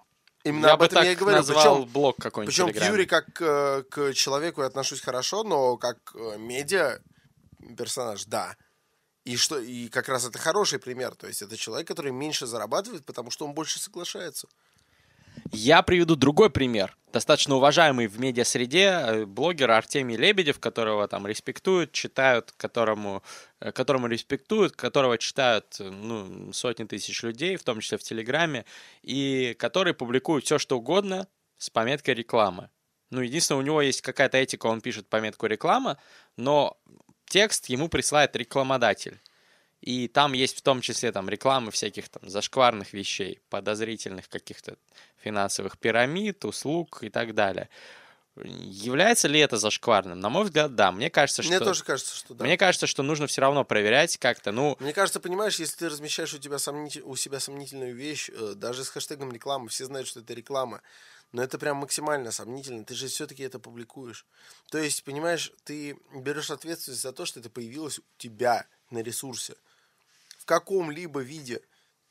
Именно 0.45 0.67
я 0.67 0.73
об 0.73 0.79
бы 0.79 0.85
этом 0.85 0.97
так 0.97 1.05
я 1.05 1.11
и 1.13 1.15
говорю. 1.15 1.37
назвал 1.37 1.77
Причем, 1.77 1.91
блог 1.91 2.17
какой-нибудь 2.17 2.55
причем 2.55 2.71
к. 2.71 2.87
Юре 2.87 3.05
как 3.07 3.41
э, 3.41 3.83
к 3.89 4.13
человеку 4.13 4.61
я 4.61 4.67
отношусь 4.67 5.01
хорошо, 5.01 5.43
но 5.43 5.75
как 5.75 5.97
э, 6.13 6.37
медиа 6.37 6.99
персонаж, 7.75 8.25
да. 8.25 8.55
И 9.23 9.37
что 9.37 9.57
и 9.59 9.89
как 9.89 10.07
раз 10.07 10.23
это 10.23 10.37
хороший 10.37 10.77
пример. 10.77 11.15
То 11.15 11.25
есть 11.25 11.41
это 11.41 11.57
человек, 11.57 11.87
который 11.87 12.11
меньше 12.11 12.45
зарабатывает, 12.45 13.03
потому 13.05 13.31
что 13.31 13.45
он 13.47 13.55
больше 13.55 13.79
соглашается. 13.79 14.47
Я 15.51 15.81
приведу 15.81 16.15
другой 16.15 16.49
пример. 16.49 16.95
Достаточно 17.15 17.55
уважаемый 17.55 18.07
в 18.07 18.19
медиасреде 18.19 18.83
э, 18.83 19.25
блогер 19.25 19.71
Артемий 19.71 20.17
Лебедев, 20.17 20.59
которого 20.59 21.07
там 21.07 21.25
респектуют, 21.25 21.93
читают, 21.93 22.51
которому, 22.57 23.23
э, 23.61 23.71
которому 23.71 24.07
респектуют, 24.07 24.75
которого 24.75 25.17
читают 25.17 25.77
э, 25.79 25.89
ну, 25.89 26.51
сотни 26.51 26.83
тысяч 26.83 27.23
людей, 27.23 27.55
в 27.55 27.63
том 27.63 27.79
числе 27.79 27.97
в 27.97 28.03
Телеграме, 28.03 28.65
и 29.01 29.55
который 29.57 29.93
публикует 29.93 30.43
все, 30.43 30.59
что 30.59 30.77
угодно 30.77 31.29
с 31.57 31.69
пометкой 31.69 32.15
рекламы. 32.15 32.69
Ну, 33.11 33.21
единственное, 33.21 33.59
у 33.59 33.63
него 33.63 33.81
есть 33.81 34.01
какая-то 34.01 34.37
этика, 34.37 34.65
он 34.65 34.81
пишет 34.81 35.07
пометку 35.07 35.45
реклама, 35.45 35.97
но 36.35 36.77
текст 37.27 37.67
ему 37.67 37.87
присылает 37.87 38.35
рекламодатель. 38.35 39.21
И 39.85 40.07
там 40.07 40.33
есть 40.33 40.57
в 40.57 40.61
том 40.63 40.81
числе 40.81 41.11
там 41.11 41.29
рекламы 41.29 41.69
всяких 41.69 42.09
там 42.09 42.27
зашкварных 42.27 42.91
вещей, 42.91 43.39
подозрительных 43.49 44.27
каких-то 44.27 44.77
финансовых 45.23 45.77
пирамид, 45.77 46.43
услуг 46.43 47.03
и 47.03 47.09
так 47.09 47.35
далее. 47.35 47.69
Является 48.35 49.27
ли 49.27 49.39
это 49.39 49.57
зашкварным? 49.57 50.19
На 50.19 50.29
мой 50.29 50.43
взгляд, 50.45 50.73
да. 50.73 50.91
Мне 50.91 51.11
кажется, 51.11 51.43
что... 51.43 51.51
Мне 51.51 51.59
тоже 51.59 51.83
кажется, 51.83 52.15
что 52.15 52.33
да. 52.33 52.43
Мне 52.43 52.57
кажется, 52.57 52.87
что 52.87 53.03
нужно 53.03 53.27
все 53.27 53.41
равно 53.41 53.63
проверять 53.63 54.17
как-то. 54.17 54.51
Ну, 54.51 54.75
Мне 54.79 54.91
кажется, 54.91 55.19
понимаешь, 55.19 55.59
если 55.59 55.77
ты 55.77 55.89
размещаешь 55.89 56.33
у, 56.33 56.39
тебя 56.39 56.57
сомнитель- 56.57 57.03
у 57.03 57.15
себя 57.15 57.39
сомнительную 57.39 57.95
вещь, 57.95 58.31
э, 58.33 58.53
даже 58.55 58.83
с 58.83 58.89
хэштегом 58.89 59.31
реклама, 59.31 59.69
все 59.69 59.85
знают, 59.85 60.07
что 60.07 60.19
это 60.21 60.33
реклама, 60.33 60.81
но 61.31 61.43
это 61.43 61.59
прям 61.59 61.77
максимально 61.77 62.31
сомнительно, 62.31 62.83
ты 62.83 62.95
же 62.95 63.07
все-таки 63.07 63.43
это 63.43 63.59
публикуешь. 63.59 64.25
То 64.71 64.79
есть, 64.79 65.03
понимаешь, 65.03 65.53
ты 65.63 65.95
берешь 66.11 66.49
ответственность 66.49 67.03
за 67.03 67.13
то, 67.13 67.25
что 67.25 67.39
это 67.39 67.51
появилось 67.51 67.99
у 67.99 68.03
тебя 68.17 68.65
на 68.89 69.03
ресурсе. 69.03 69.55
В 70.45 70.47
каком-либо 70.47 71.21
виде 71.21 71.59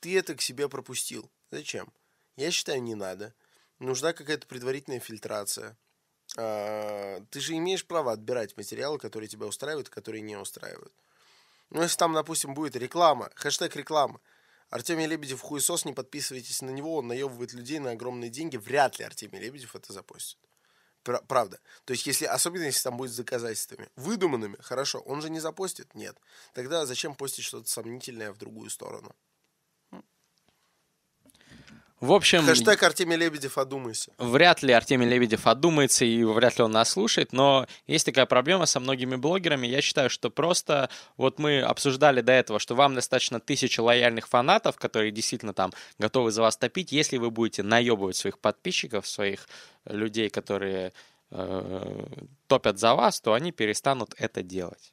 ты 0.00 0.18
это 0.18 0.34
к 0.34 0.42
себе 0.42 0.68
пропустил. 0.68 1.30
Зачем? 1.52 1.92
Я 2.34 2.50
считаю, 2.50 2.82
не 2.82 2.96
надо. 2.96 3.32
Нужна 3.78 4.12
какая-то 4.12 4.48
предварительная 4.48 4.98
фильтрация. 4.98 5.78
А, 6.36 7.20
Ты 7.30 7.38
же 7.38 7.56
имеешь 7.56 7.86
право 7.86 8.10
отбирать 8.10 8.56
материалы, 8.56 8.98
которые 8.98 9.28
тебя 9.28 9.46
устраивают, 9.46 9.88
которые 9.88 10.20
не 10.22 10.34
устраивают. 10.34 10.92
Ну, 11.70 11.82
если 11.82 11.96
там, 11.96 12.12
допустим, 12.12 12.54
будет 12.54 12.74
реклама, 12.74 13.30
хэштег 13.36 13.76
реклама. 13.76 14.20
Артемий 14.68 15.06
Лебедев 15.06 15.40
хуесос, 15.40 15.84
не 15.84 15.92
подписывайтесь 15.92 16.60
на 16.60 16.70
него, 16.70 16.96
он 16.96 17.06
наебывает 17.06 17.52
людей 17.52 17.78
на 17.78 17.92
огромные 17.92 18.30
деньги. 18.30 18.56
Вряд 18.56 18.98
ли 18.98 19.04
Артемий 19.04 19.38
Лебедев 19.38 19.76
это 19.76 19.92
запостит. 19.92 20.40
Пра- 21.04 21.22
Правда. 21.28 21.60
То 21.84 21.92
есть, 21.92 22.06
если, 22.06 22.24
особенно 22.24 22.64
если 22.64 22.82
там 22.82 22.96
будет 22.96 23.12
с 23.12 23.16
доказательствами. 23.16 23.88
Выдуманными, 23.94 24.56
хорошо. 24.60 25.00
Он 25.00 25.20
же 25.20 25.30
не 25.30 25.38
запостит? 25.38 25.94
Нет. 25.94 26.16
Тогда 26.54 26.86
зачем 26.86 27.14
постить 27.14 27.44
что-то 27.44 27.68
сомнительное 27.68 28.32
в 28.32 28.38
другую 28.38 28.70
сторону? 28.70 29.14
В 32.00 32.12
общем, 32.12 32.44
Хэштег 32.44 32.82
Артемий 32.82 33.16
Лебедев, 33.16 33.56
одумайся. 33.56 34.12
вряд 34.18 34.62
ли 34.62 34.72
Артемий 34.72 35.08
Лебедев 35.08 35.46
одумается 35.46 36.04
и 36.04 36.22
вряд 36.24 36.58
ли 36.58 36.64
он 36.64 36.72
нас 36.72 36.90
слушает, 36.90 37.32
но 37.32 37.66
есть 37.86 38.04
такая 38.04 38.26
проблема 38.26 38.66
со 38.66 38.80
многими 38.80 39.16
блогерами. 39.16 39.66
Я 39.66 39.80
считаю, 39.80 40.10
что 40.10 40.28
просто 40.28 40.90
вот 41.16 41.38
мы 41.38 41.60
обсуждали 41.62 42.20
до 42.20 42.32
этого, 42.32 42.58
что 42.58 42.74
вам 42.74 42.94
достаточно 42.94 43.40
тысячи 43.40 43.80
лояльных 43.80 44.28
фанатов, 44.28 44.76
которые 44.76 45.12
действительно 45.12 45.54
там 45.54 45.72
готовы 45.98 46.30
за 46.30 46.42
вас 46.42 46.56
топить. 46.56 46.92
Если 46.92 47.16
вы 47.16 47.30
будете 47.30 47.62
наебывать 47.62 48.16
своих 48.16 48.38
подписчиков, 48.38 49.06
своих 49.06 49.48
людей, 49.86 50.28
которые 50.30 50.92
э, 51.30 52.06
топят 52.48 52.78
за 52.78 52.94
вас, 52.94 53.20
то 53.20 53.32
они 53.32 53.52
перестанут 53.52 54.14
это 54.18 54.42
делать. 54.42 54.92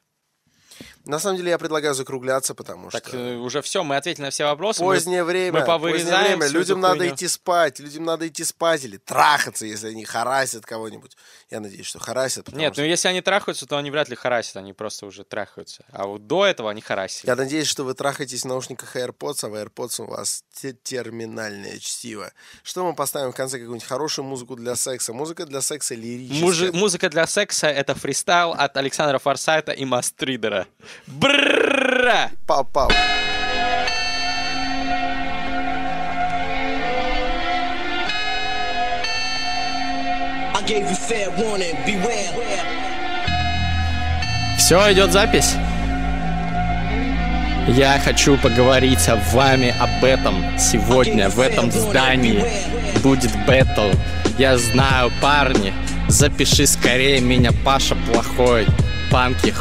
На 1.04 1.18
самом 1.18 1.36
деле, 1.36 1.50
я 1.50 1.58
предлагаю 1.58 1.94
закругляться, 1.94 2.54
потому 2.54 2.90
Так 2.90 3.08
что... 3.08 3.16
э, 3.16 3.36
уже 3.36 3.60
все, 3.62 3.82
мы 3.82 3.96
ответили 3.96 4.22
на 4.24 4.30
все 4.30 4.44
вопросы. 4.44 4.84
мы- 4.84 4.94
Позднее 4.94 5.24
время, 5.24 5.60
мы 5.60 5.66
повырезаем 5.66 6.10
позднее 6.10 6.36
время. 6.36 6.52
Людям 6.52 6.80
надо 6.80 6.98
хуйню. 6.98 7.14
идти 7.14 7.28
спать, 7.28 7.80
людям 7.80 8.04
надо 8.04 8.28
идти 8.28 8.44
спать 8.44 8.84
или 8.84 8.98
трахаться, 8.98 9.66
если 9.66 9.88
они 9.88 10.04
харасят 10.04 10.64
кого-нибудь. 10.64 11.16
Я 11.50 11.58
надеюсь, 11.60 11.86
что 11.86 11.98
харасят. 11.98 12.52
Нет, 12.52 12.74
что- 12.74 12.82
ну 12.82 12.88
если 12.88 13.08
они 13.08 13.20
трахаются, 13.20 13.66
то 13.66 13.76
они 13.78 13.90
вряд 13.90 14.08
ли 14.10 14.16
харасят, 14.16 14.56
они 14.58 14.72
просто 14.72 15.06
уже 15.06 15.24
трахаются. 15.24 15.84
А 15.92 16.06
вот 16.06 16.26
до 16.26 16.46
этого 16.46 16.70
они 16.70 16.80
харасили. 16.80 17.26
Я 17.28 17.34
надеюсь, 17.36 17.66
что 17.66 17.82
вы 17.84 17.94
трахаетесь 17.94 18.42
в 18.42 18.46
наушниках 18.46 18.94
AirPods, 18.94 19.44
а 19.44 19.48
в 19.48 19.54
AirPods 19.54 20.02
у 20.02 20.06
вас 20.06 20.44
те- 20.54 20.72
терминальное 20.72 21.78
чтиво. 21.78 22.32
Что 22.62 22.84
мы 22.84 22.94
поставим 22.94 23.32
в 23.32 23.34
конце? 23.34 23.58
Какую-нибудь 23.58 23.86
хорошую 23.86 24.24
музыку 24.24 24.54
для 24.56 24.76
секса? 24.76 25.12
Музыка 25.12 25.46
для 25.46 25.60
секса 25.60 25.94
лирическая. 25.94 26.42
Мужи- 26.42 26.72
музыка 26.72 27.08
для 27.10 27.26
секса— 27.26 27.66
это 27.68 27.94
фристайл 27.96 28.52
от 28.52 28.76
Александра 28.76 29.18
Форсайта 29.18 29.72
и 29.72 29.84
Мастридера. 29.84 30.66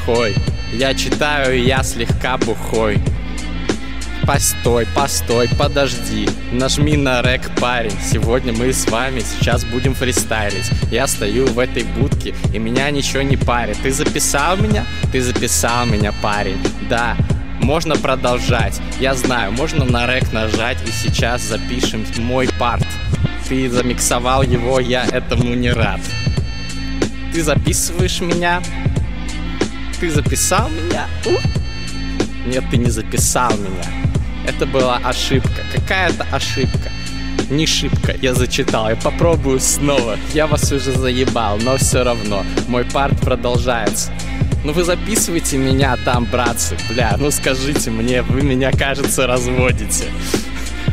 Хой. 0.06 0.36
Я 0.74 0.94
читаю, 0.94 1.62
я 1.62 1.84
слегка 1.84 2.38
бухой. 2.38 2.98
Постой, 4.26 4.88
постой, 4.96 5.50
подожди. 5.60 6.30
Нажми 6.54 6.96
на 6.96 7.22
рек, 7.22 7.52
парень. 7.60 7.98
Сегодня 8.02 8.54
мы 8.54 8.72
с 8.72 8.88
вами 8.90 9.20
сейчас 9.20 9.66
будем 9.66 9.94
фристайлить. 9.94 10.72
Я 10.90 11.08
стою 11.08 11.48
в 11.48 11.60
этой 11.60 11.84
будке 11.84 12.34
И 12.54 12.60
меня 12.60 12.90
ничего 12.90 13.22
не 13.22 13.36
парит. 13.36 13.80
Ты 13.84 13.92
записал 13.92 14.56
меня? 14.56 14.86
Ты 15.12 15.22
записал 15.22 15.86
меня, 15.88 16.14
парень. 16.22 16.58
Да, 16.90 17.18
можно 17.60 17.96
продолжать. 17.98 18.80
Я 19.00 19.14
знаю, 19.16 19.52
можно 19.52 19.84
на 19.84 20.08
рек 20.08 20.32
нажать 20.32 20.78
И 20.88 20.92
сейчас 20.92 21.42
запишем 21.42 22.06
мой 22.20 22.48
парт. 22.58 22.88
Ты 23.50 23.70
замиксовал 23.70 24.44
его, 24.44 24.80
я 24.80 25.04
этому 25.04 25.54
не 25.54 25.72
рад. 25.72 26.00
Ты 27.34 27.44
записываешь 27.44 28.22
меня? 28.22 28.62
Ты 30.02 30.10
записал 30.10 30.68
меня? 30.70 31.06
Нет, 32.48 32.64
ты 32.72 32.78
не 32.78 32.90
записал 32.90 33.52
меня. 33.52 34.10
Это 34.48 34.66
была 34.66 34.98
ошибка. 34.98 35.62
Какая-то 35.72 36.26
ошибка. 36.32 36.90
Не 37.52 37.68
шибко, 37.68 38.16
я 38.20 38.34
зачитал. 38.34 38.90
Я 38.90 38.96
попробую 38.96 39.60
снова. 39.60 40.18
Я 40.34 40.48
вас 40.48 40.72
уже 40.72 40.92
заебал, 40.94 41.60
но 41.60 41.78
все 41.78 42.02
равно. 42.04 42.44
Мой 42.68 42.84
парт 42.84 43.22
продолжается. 43.22 44.12
Ну 44.64 44.74
вы 44.74 44.86
записывайте 44.86 45.60
меня 45.60 45.96
там, 46.04 46.26
братцы. 46.26 46.76
Бля, 46.90 47.16
ну 47.20 47.30
скажите 47.30 47.92
мне, 47.92 48.24
вы 48.24 48.42
меня, 48.42 48.72
кажется, 48.72 49.28
разводите. 49.28 50.06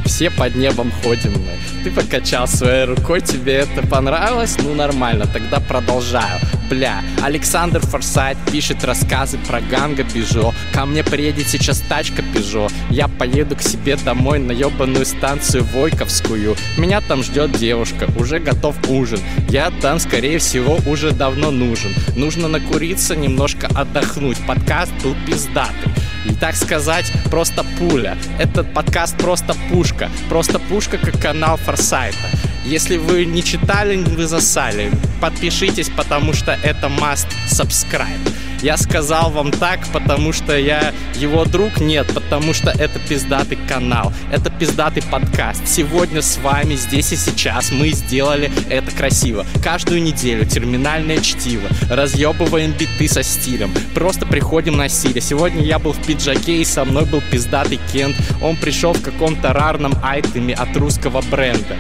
Все 0.05 0.31
под 0.31 0.55
небом 0.55 0.93
ходим 1.03 1.33
мы. 1.33 1.83
Ты 1.83 1.91
покачал 1.91 2.47
своей 2.47 2.85
рукой, 2.85 3.23
тебе 3.23 3.55
это 3.55 3.87
понравилось? 3.87 4.59
Ну 4.63 4.75
нормально, 4.75 5.27
тогда 5.33 5.61
продолжаю. 5.61 6.39
Бля, 6.69 7.03
Александр 7.23 7.81
Форсайт 7.81 8.37
пишет 8.53 8.85
рассказы 8.85 9.39
про 9.39 9.61
Ганга 9.61 10.05
Пежо. 10.05 10.53
Ко 10.73 10.85
мне 10.85 11.03
приедет 11.03 11.49
сейчас 11.49 11.81
тачка 11.81 12.23
Пежо. 12.23 12.69
Я 12.91 13.09
поеду 13.09 13.57
к 13.57 13.63
себе 13.63 13.97
домой 13.97 14.39
на 14.39 14.53
ебаную 14.53 15.07
станцию 15.07 15.65
Войковскую. 15.65 16.57
Меня 16.77 17.01
там 17.01 17.23
ждет 17.23 17.53
девушка, 17.53 18.07
уже 18.19 18.39
готов 18.39 18.77
ужин. 18.91 19.21
Я 19.49 19.71
там, 19.81 19.99
скорее 19.99 20.39
всего, 20.39 20.79
уже 20.87 21.13
давно 21.13 21.51
нужен. 21.51 21.93
Нужно 22.17 22.49
накуриться, 22.49 23.17
немножко 23.17 23.67
отдохнуть. 23.69 24.37
Подкаст 24.47 24.93
был 25.03 25.17
пиздатый. 25.27 25.93
И 26.27 26.35
так 26.35 26.55
сказать, 26.55 27.11
просто 27.31 27.65
пуля. 27.79 28.19
Этот 28.39 28.75
подкаст 28.75 29.17
просто 29.17 29.55
пушка. 29.71 30.11
Просто 30.29 30.59
пушка, 30.59 30.99
как 30.99 31.19
канал 31.21 31.57
Форсайта. 31.57 32.29
Если 32.69 32.99
вы 32.99 33.25
не 33.25 33.43
читали, 33.43 33.97
вы 33.97 34.27
засали. 34.27 34.91
Подпишитесь, 35.23 35.89
потому 35.89 36.35
что 36.35 36.53
это 36.63 36.89
must 36.89 37.27
subscribe. 37.51 38.21
Я 38.61 38.77
сказал 38.77 39.31
вам 39.31 39.53
так, 39.53 39.81
потому 39.91 40.35
что 40.35 40.55
я 40.59 40.93
его 41.15 41.47
друг? 41.47 41.81
Нет, 41.81 42.09
потому 42.13 42.53
что 42.53 42.71
это 42.71 42.99
пиздатый 43.09 43.57
канал. 43.69 44.13
Это 44.31 44.51
пиздатый 44.51 45.03
подкаст. 45.03 45.67
Сегодня 45.67 46.21
с 46.21 46.37
вами, 46.39 46.75
здесь 46.75 47.13
и 47.13 47.17
сейчас 47.17 47.73
мы 47.73 47.91
сделали 47.91 48.51
это 48.69 48.91
красиво. 48.91 49.47
Каждую 49.63 50.03
неделю 50.03 50.45
терминальное 50.45 51.21
чтиво. 51.23 51.69
Разъебываем 51.89 52.73
биты 52.73 53.09
со 53.09 53.23
стилем. 53.23 53.73
Просто 53.95 54.27
приходим 54.27 54.77
на 54.77 54.91
стиле. 54.91 55.23
Сегодня 55.23 55.63
я 55.63 55.79
был 55.79 55.93
в 55.93 56.05
пиджаке 56.05 56.61
и 56.61 56.65
со 56.67 56.85
мной 56.85 57.07
был 57.07 57.23
пиздатый 57.31 57.81
Кент. 57.93 58.17
Он 58.43 58.57
пришел 58.57 58.93
в 58.93 59.01
каком-то 59.01 59.55
рарном 59.55 59.95
айтеме 60.03 60.53
от 60.53 60.77
русского 60.77 61.23
бренда. 61.31 61.77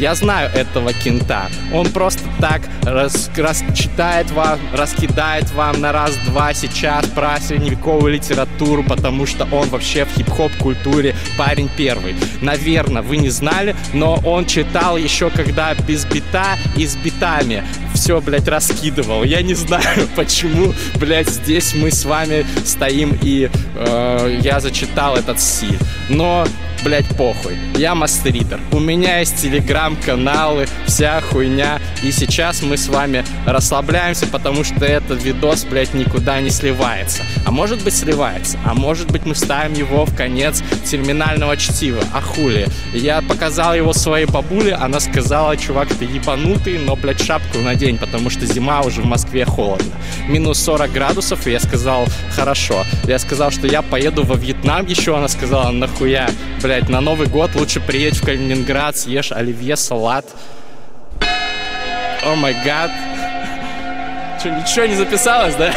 Я 0.00 0.14
знаю 0.14 0.50
этого 0.54 0.94
кента. 0.94 1.50
Он 1.74 1.86
просто 1.90 2.22
так 2.40 2.62
рас, 2.84 3.30
расчитает 3.36 4.30
вам, 4.30 4.58
раскидает 4.72 5.52
вам 5.52 5.78
на 5.82 5.92
раз-два 5.92 6.54
сейчас 6.54 7.04
про 7.08 7.38
средневековую 7.38 8.14
литературу, 8.14 8.82
потому 8.82 9.26
что 9.26 9.46
он 9.52 9.68
вообще 9.68 10.06
в 10.06 10.14
хип-хоп 10.14 10.52
культуре 10.56 11.14
парень 11.36 11.68
первый. 11.76 12.14
Наверное, 12.40 13.02
вы 13.02 13.18
не 13.18 13.28
знали, 13.28 13.76
но 13.92 14.18
он 14.24 14.46
читал 14.46 14.96
еще 14.96 15.28
когда 15.28 15.74
без 15.74 16.06
бита 16.06 16.56
и 16.78 16.86
с 16.86 16.96
битами 16.96 17.62
все, 17.92 18.22
блядь, 18.22 18.48
раскидывал. 18.48 19.22
Я 19.22 19.42
не 19.42 19.52
знаю, 19.52 20.08
почему, 20.16 20.72
блядь, 20.94 21.28
здесь 21.28 21.74
мы 21.74 21.90
с 21.90 22.06
вами 22.06 22.46
стоим 22.64 23.18
и 23.20 23.50
э, 23.74 24.38
я 24.40 24.60
зачитал 24.60 25.16
этот 25.16 25.38
стиль. 25.40 25.78
Но 26.08 26.46
блять, 26.84 27.06
похуй. 27.16 27.58
Я 27.76 27.94
мастеритер. 27.94 28.60
У 28.72 28.78
меня 28.78 29.18
есть 29.18 29.36
телеграм-каналы, 29.36 30.66
вся 30.86 31.20
хуйня. 31.20 31.80
И 32.02 32.12
сейчас 32.12 32.62
мы 32.62 32.76
с 32.76 32.88
вами 32.88 33.24
расслабляемся, 33.46 34.26
потому 34.26 34.64
что 34.64 34.84
этот 34.84 35.22
видос, 35.22 35.64
блядь, 35.64 35.94
никуда 35.94 36.40
не 36.40 36.50
сливается. 36.50 37.22
А 37.46 37.50
может 37.50 37.82
быть 37.84 37.94
сливается. 37.94 38.58
А 38.64 38.74
может 38.74 39.10
быть 39.10 39.26
мы 39.26 39.34
ставим 39.34 39.74
его 39.74 40.04
в 40.04 40.14
конец 40.14 40.62
терминального 40.84 41.56
чтива. 41.56 42.02
А 42.14 42.20
хули? 42.20 42.66
Я 42.92 43.22
показал 43.22 43.74
его 43.74 43.92
своей 43.92 44.26
бабуле, 44.26 44.74
она 44.74 45.00
сказала, 45.00 45.56
чувак, 45.56 45.88
ты 45.88 46.04
ебанутый, 46.04 46.78
но, 46.78 46.96
блядь, 46.96 47.22
шапку 47.22 47.58
надень, 47.58 47.98
потому 47.98 48.30
что 48.30 48.46
зима 48.46 48.80
уже 48.80 49.02
в 49.02 49.06
Москве 49.06 49.44
холодно. 49.44 49.92
Минус 50.28 50.58
40 50.60 50.92
градусов, 50.92 51.46
и 51.46 51.52
я 51.52 51.60
сказал, 51.60 52.06
хорошо. 52.34 52.84
Я 53.04 53.18
сказал, 53.18 53.50
что 53.50 53.66
я 53.66 53.82
поеду 53.82 54.24
во 54.24 54.36
Вьетнам 54.36 54.86
еще, 54.86 55.16
она 55.16 55.28
сказала, 55.28 55.70
нахуя? 55.70 56.30
Блядь, 56.62 56.69
на 56.88 57.00
Новый 57.00 57.26
год 57.26 57.56
лучше 57.56 57.80
приедь 57.80 58.16
в 58.16 58.24
Калининград, 58.24 58.96
съешь 58.96 59.32
оливье, 59.32 59.74
салат. 59.74 60.24
О 62.24 62.36
май 62.36 62.54
гад. 62.64 62.92
Что, 64.38 64.50
ничего 64.50 64.86
не 64.86 64.94
записалось, 64.94 65.56
да? 65.56 65.72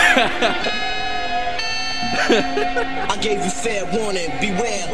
I 2.29 3.17
gave 3.19 3.43
you 3.43 3.51
fair 3.51 3.85
warning, 3.91 4.31
beware. 4.39 4.87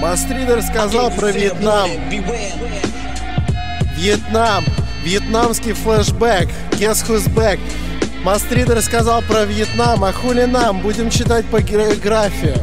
Мастридер 0.00 0.62
сказал 0.62 1.12
про 1.12 1.30
Вьетнам. 1.30 1.88
Вьетнам. 3.96 4.64
Вьетнамский 5.04 5.74
флешбэк. 5.74 6.48
Guess 6.72 7.06
who's 7.06 7.28
back? 7.32 7.60
Мастридер 8.26 8.82
сказал 8.82 9.22
про 9.22 9.44
Вьетнам, 9.44 10.02
а 10.02 10.12
хули 10.12 10.46
нам? 10.46 10.80
Будем 10.80 11.10
читать 11.10 11.46
по 11.46 11.62
географии. 11.62 12.56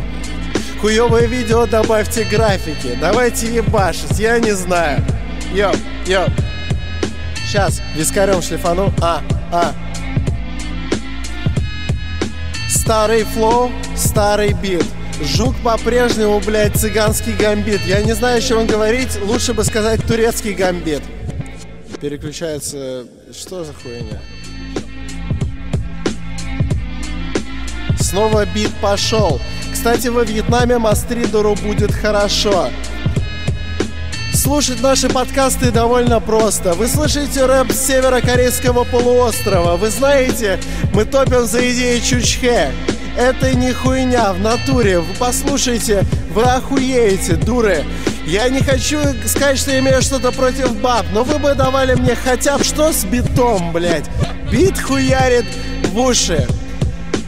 Хуевое 0.82 1.26
видео 1.26 1.66
добавьте 1.66 2.26
графики. 2.26 2.98
Давайте 3.00 3.48
ебашить, 3.48 4.20
я 4.20 4.40
не 4.40 4.52
знаю. 4.52 5.02
Йо, 5.54 5.72
йо. 6.06 6.26
Сейчас, 7.48 7.82
вискарем 7.96 8.42
шлифану. 8.42 8.94
А, 9.00 9.22
а. 9.54 9.74
Старый 12.68 13.24
flow, 13.24 13.72
старый 13.96 14.52
бит. 14.52 14.84
Жук 15.22 15.56
по-прежнему, 15.64 16.42
блядь, 16.42 16.76
цыганский 16.76 17.38
гамбит. 17.38 17.80
Я 17.86 18.02
не 18.02 18.12
знаю, 18.12 18.40
о 18.40 18.42
чем 18.42 18.68
говорить. 18.68 19.18
Лучше 19.24 19.54
бы 19.54 19.64
сказать 19.64 20.06
турецкий 20.06 20.56
гамбит. 20.56 21.04
Переключается... 22.02 23.06
Что 23.32 23.64
за 23.64 23.74
хуйня? 23.74 24.20
Снова 28.14 28.46
бит 28.46 28.70
пошел. 28.76 29.42
Кстати, 29.72 30.08
во 30.08 30.24
Вьетнаме 30.24 30.78
Мастридеру 30.78 31.56
будет 31.56 31.92
хорошо. 31.92 32.70
Слушать 34.36 34.84
наши 34.84 35.10
подкасты 35.10 35.72
довольно 35.72 36.20
просто. 36.20 36.76
Вы 36.76 36.88
слышите 36.88 37.44
рэп 37.44 37.72
с 37.72 37.88
северокорейского 37.88 38.84
полуострова. 38.84 39.78
Вы 39.78 39.90
знаете, 39.90 40.60
мы 40.94 41.06
топим 41.06 41.48
за 41.48 41.68
идеи 41.72 42.02
Чучхе. 42.02 42.72
Это 43.18 43.56
не 43.56 43.74
хуйня 43.74 44.32
в 44.34 44.40
натуре. 44.40 45.00
Вы 45.00 45.16
послушайте, 45.18 46.04
вы 46.36 46.44
охуеете, 46.44 47.34
дуры. 47.34 47.84
Я 48.28 48.48
не 48.50 48.60
хочу 48.60 49.00
сказать, 49.26 49.58
что 49.58 49.80
имею 49.80 50.04
что-то 50.04 50.32
против 50.32 50.80
баб, 50.82 51.08
но 51.14 51.24
вы 51.24 51.40
бы 51.40 51.56
давали 51.56 51.96
мне 51.96 52.14
хотя 52.14 52.60
бы 52.60 52.64
что 52.64 52.94
с 52.94 53.06
битом, 53.06 53.74
блядь. 53.74 54.06
Бит 54.52 54.80
хуярит 54.80 55.48
в 55.86 55.98
уши. 55.98 56.48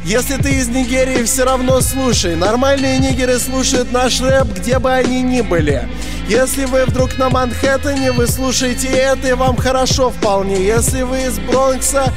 Если 0.05 0.35
ты 0.35 0.51
из 0.51 0.67
Нигерии, 0.67 1.23
все 1.23 1.45
равно 1.45 1.81
слушай. 1.81 2.35
Нормальные 2.35 2.99
нигеры 2.99 3.39
слушают 3.39 3.91
наш 3.91 4.21
рэп, 4.21 4.49
где 4.55 4.77
бы 4.77 4.93
они 4.93 5.23
ни 5.23 5.41
были. 5.41 5.89
Если 6.29 6.65
вы 6.65 6.85
вдруг 6.85 7.17
на 7.17 7.31
Манхэттене, 7.31 8.11
вы 8.11 8.27
слушаете 8.27 8.87
это, 8.87 9.29
и 9.29 9.33
вам 9.33 9.57
хорошо 9.57 10.11
вполне. 10.11 10.63
Если 10.63 11.01
вы 11.01 11.23
из 11.23 11.39
Бронкса, 11.39 12.13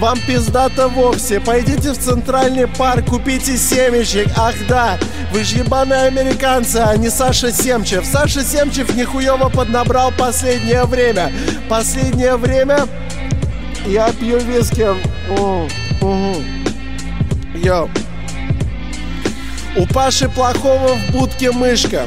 вам 0.00 0.18
пиздато 0.26 0.88
вовсе. 0.88 1.38
Пойдите 1.38 1.92
в 1.92 1.96
Центральный 1.96 2.66
парк, 2.66 3.06
купите 3.06 3.56
семечек. 3.56 4.26
Ах 4.36 4.56
да, 4.68 4.98
вы 5.32 5.44
же 5.44 5.58
ебаные 5.58 6.08
американцы, 6.08 6.78
а 6.78 6.96
не 6.96 7.08
Саша 7.08 7.52
Семчев. 7.52 8.04
Саша 8.04 8.42
Семчев 8.42 8.92
нихуево 8.96 9.48
поднабрал 9.48 10.10
последнее 10.10 10.82
время. 10.82 11.32
Последнее 11.68 12.34
время 12.36 12.80
я 13.86 14.10
пью 14.10 14.38
виски. 14.38 14.88
М, 16.02 16.65
Йоу. 17.56 17.90
У 19.76 19.86
Паши 19.86 20.28
Плохого 20.28 20.94
в 20.94 21.12
будке 21.12 21.52
мышка. 21.52 22.06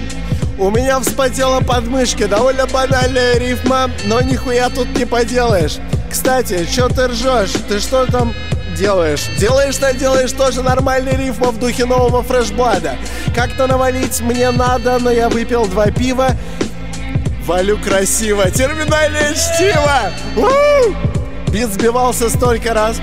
У 0.57 0.71
меня 0.71 0.99
вспотела 0.99 1.61
подмышка. 1.61 2.27
Довольно 2.27 2.65
банальная 2.67 3.37
рифма, 3.37 3.89
но 4.05 4.21
нихуя 4.21 4.69
тут 4.69 4.97
не 4.97 5.05
поделаешь. 5.05 5.77
Кстати, 6.09 6.65
чё 6.65 6.89
ты 6.89 7.07
ржешь? 7.07 7.51
Ты 7.67 7.79
что 7.79 8.05
там 8.05 8.33
делаешь? 8.75 9.25
Делаешь-то 9.37 9.93
делаешь 9.93 10.31
тоже 10.31 10.63
нормальный 10.63 11.15
рифма 11.15 11.51
в 11.51 11.59
духе 11.59 11.85
нового 11.85 12.23
фрешблада. 12.23 12.95
Как-то 13.35 13.67
навалить 13.67 14.19
мне 14.21 14.51
надо, 14.51 14.97
но 14.99 15.11
я 15.11 15.29
выпил 15.29 15.65
два 15.65 15.91
пива. 15.91 16.31
Валю 17.45 17.77
красиво. 17.77 18.49
Терминальное 18.49 19.33
чтиво! 19.33 20.11
У! 20.35 21.51
Бит 21.51 21.73
сбивался 21.73 22.29
столько 22.29 22.73
раз. 22.73 22.97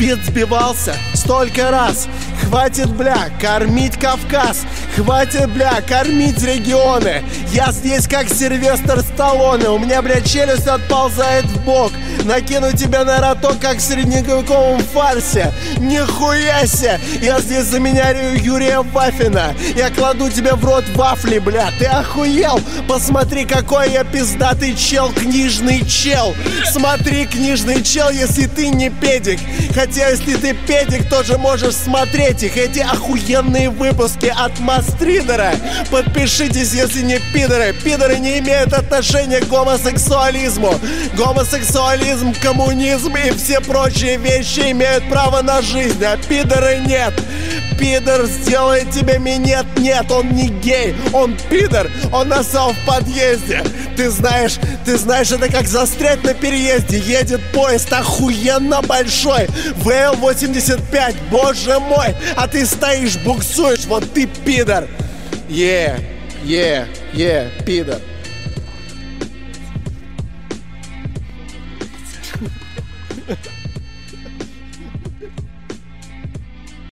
Бит 0.00 0.24
сбивался 0.24 0.96
столько 1.12 1.70
раз. 1.70 2.08
Хватит, 2.42 2.88
бля, 2.88 3.28
кормить 3.38 3.98
Кавказ. 3.98 4.64
Хватит, 4.96 5.50
бля, 5.50 5.82
кормить 5.86 6.42
регионы. 6.42 7.22
Я 7.52 7.70
здесь 7.70 8.08
как 8.08 8.30
Сильвестр 8.30 9.00
Сталлоне. 9.00 9.68
У 9.68 9.78
меня, 9.78 10.00
бля, 10.00 10.22
челюсть 10.22 10.66
отползает 10.66 11.44
в 11.44 11.64
бок. 11.66 11.92
Накину 12.24 12.72
тебя 12.72 13.04
на 13.04 13.18
роток, 13.18 13.58
как 13.60 13.78
в 13.78 13.80
средневековом 13.80 14.80
фарсе. 14.80 15.52
Нихуя 15.78 16.66
себе! 16.66 17.00
Я 17.22 17.40
здесь 17.40 17.64
заменяю 17.64 18.42
Юрия 18.42 18.80
Вафина. 18.80 19.54
Я 19.76 19.90
кладу 19.90 20.30
тебе 20.30 20.54
в 20.54 20.64
рот 20.64 20.84
вафли, 20.94 21.38
бля. 21.38 21.70
Ты 21.78 21.86
охуел? 21.86 22.60
Посмотри, 22.88 23.44
какой 23.44 23.92
я 23.92 24.04
пиздатый 24.04 24.76
чел, 24.76 25.10
книжный 25.12 25.84
чел. 25.86 26.34
Смотри, 26.70 27.26
книжный 27.26 27.82
чел, 27.82 28.10
если 28.10 28.46
ты 28.46 28.68
не 28.68 28.90
педик. 28.90 29.40
Хотя, 29.74 30.08
если 30.10 30.34
ты 30.34 30.54
педик, 30.54 31.08
тоже 31.08 31.38
можешь 31.38 31.74
смотреть 31.74 32.42
их. 32.42 32.56
Эти 32.56 32.80
охуенные 32.80 33.70
выпуски 33.70 34.26
от 34.26 34.58
Мастридера. 34.60 35.52
Подпишитесь, 35.90 36.72
если 36.72 37.02
не 37.02 37.18
пидоры. 37.32 37.74
Пидоры 37.84 38.18
не 38.18 38.38
имеют 38.38 38.72
отношения 38.72 39.40
к 39.40 39.48
гомосексуализму. 39.48 40.74
Гомосексуализм, 41.16 42.09
коммунизм 42.42 43.14
и 43.16 43.30
все 43.30 43.60
прочие 43.60 44.16
вещи 44.16 44.70
имеют 44.72 45.08
право 45.08 45.42
на 45.42 45.62
жизнь, 45.62 46.04
а 46.04 46.16
пидоры 46.16 46.78
нет. 46.86 47.14
Пидор 47.78 48.26
сделает 48.26 48.90
тебе 48.90 49.18
минет. 49.18 49.64
Нет, 49.78 50.10
он 50.10 50.28
не 50.30 50.48
гей, 50.48 50.94
он 51.12 51.36
пидор. 51.48 51.90
Он 52.12 52.28
насал 52.28 52.72
в 52.72 52.86
подъезде. 52.86 53.62
Ты 53.96 54.10
знаешь, 54.10 54.58
ты 54.84 54.98
знаешь, 54.98 55.30
это 55.30 55.50
как 55.50 55.66
застрять 55.66 56.22
на 56.24 56.34
переезде. 56.34 56.98
Едет 56.98 57.40
поезд 57.52 57.92
охуенно 57.92 58.82
большой. 58.82 59.46
ВЛ-85, 59.84 61.14
боже 61.30 61.78
мой. 61.78 62.14
А 62.36 62.48
ты 62.48 62.66
стоишь, 62.66 63.16
буксуешь. 63.18 63.86
Вот 63.86 64.12
ты 64.12 64.26
пидор. 64.26 64.86
Е, 65.48 65.98
е, 66.44 66.86
е, 67.14 67.50
пидор. 67.64 68.00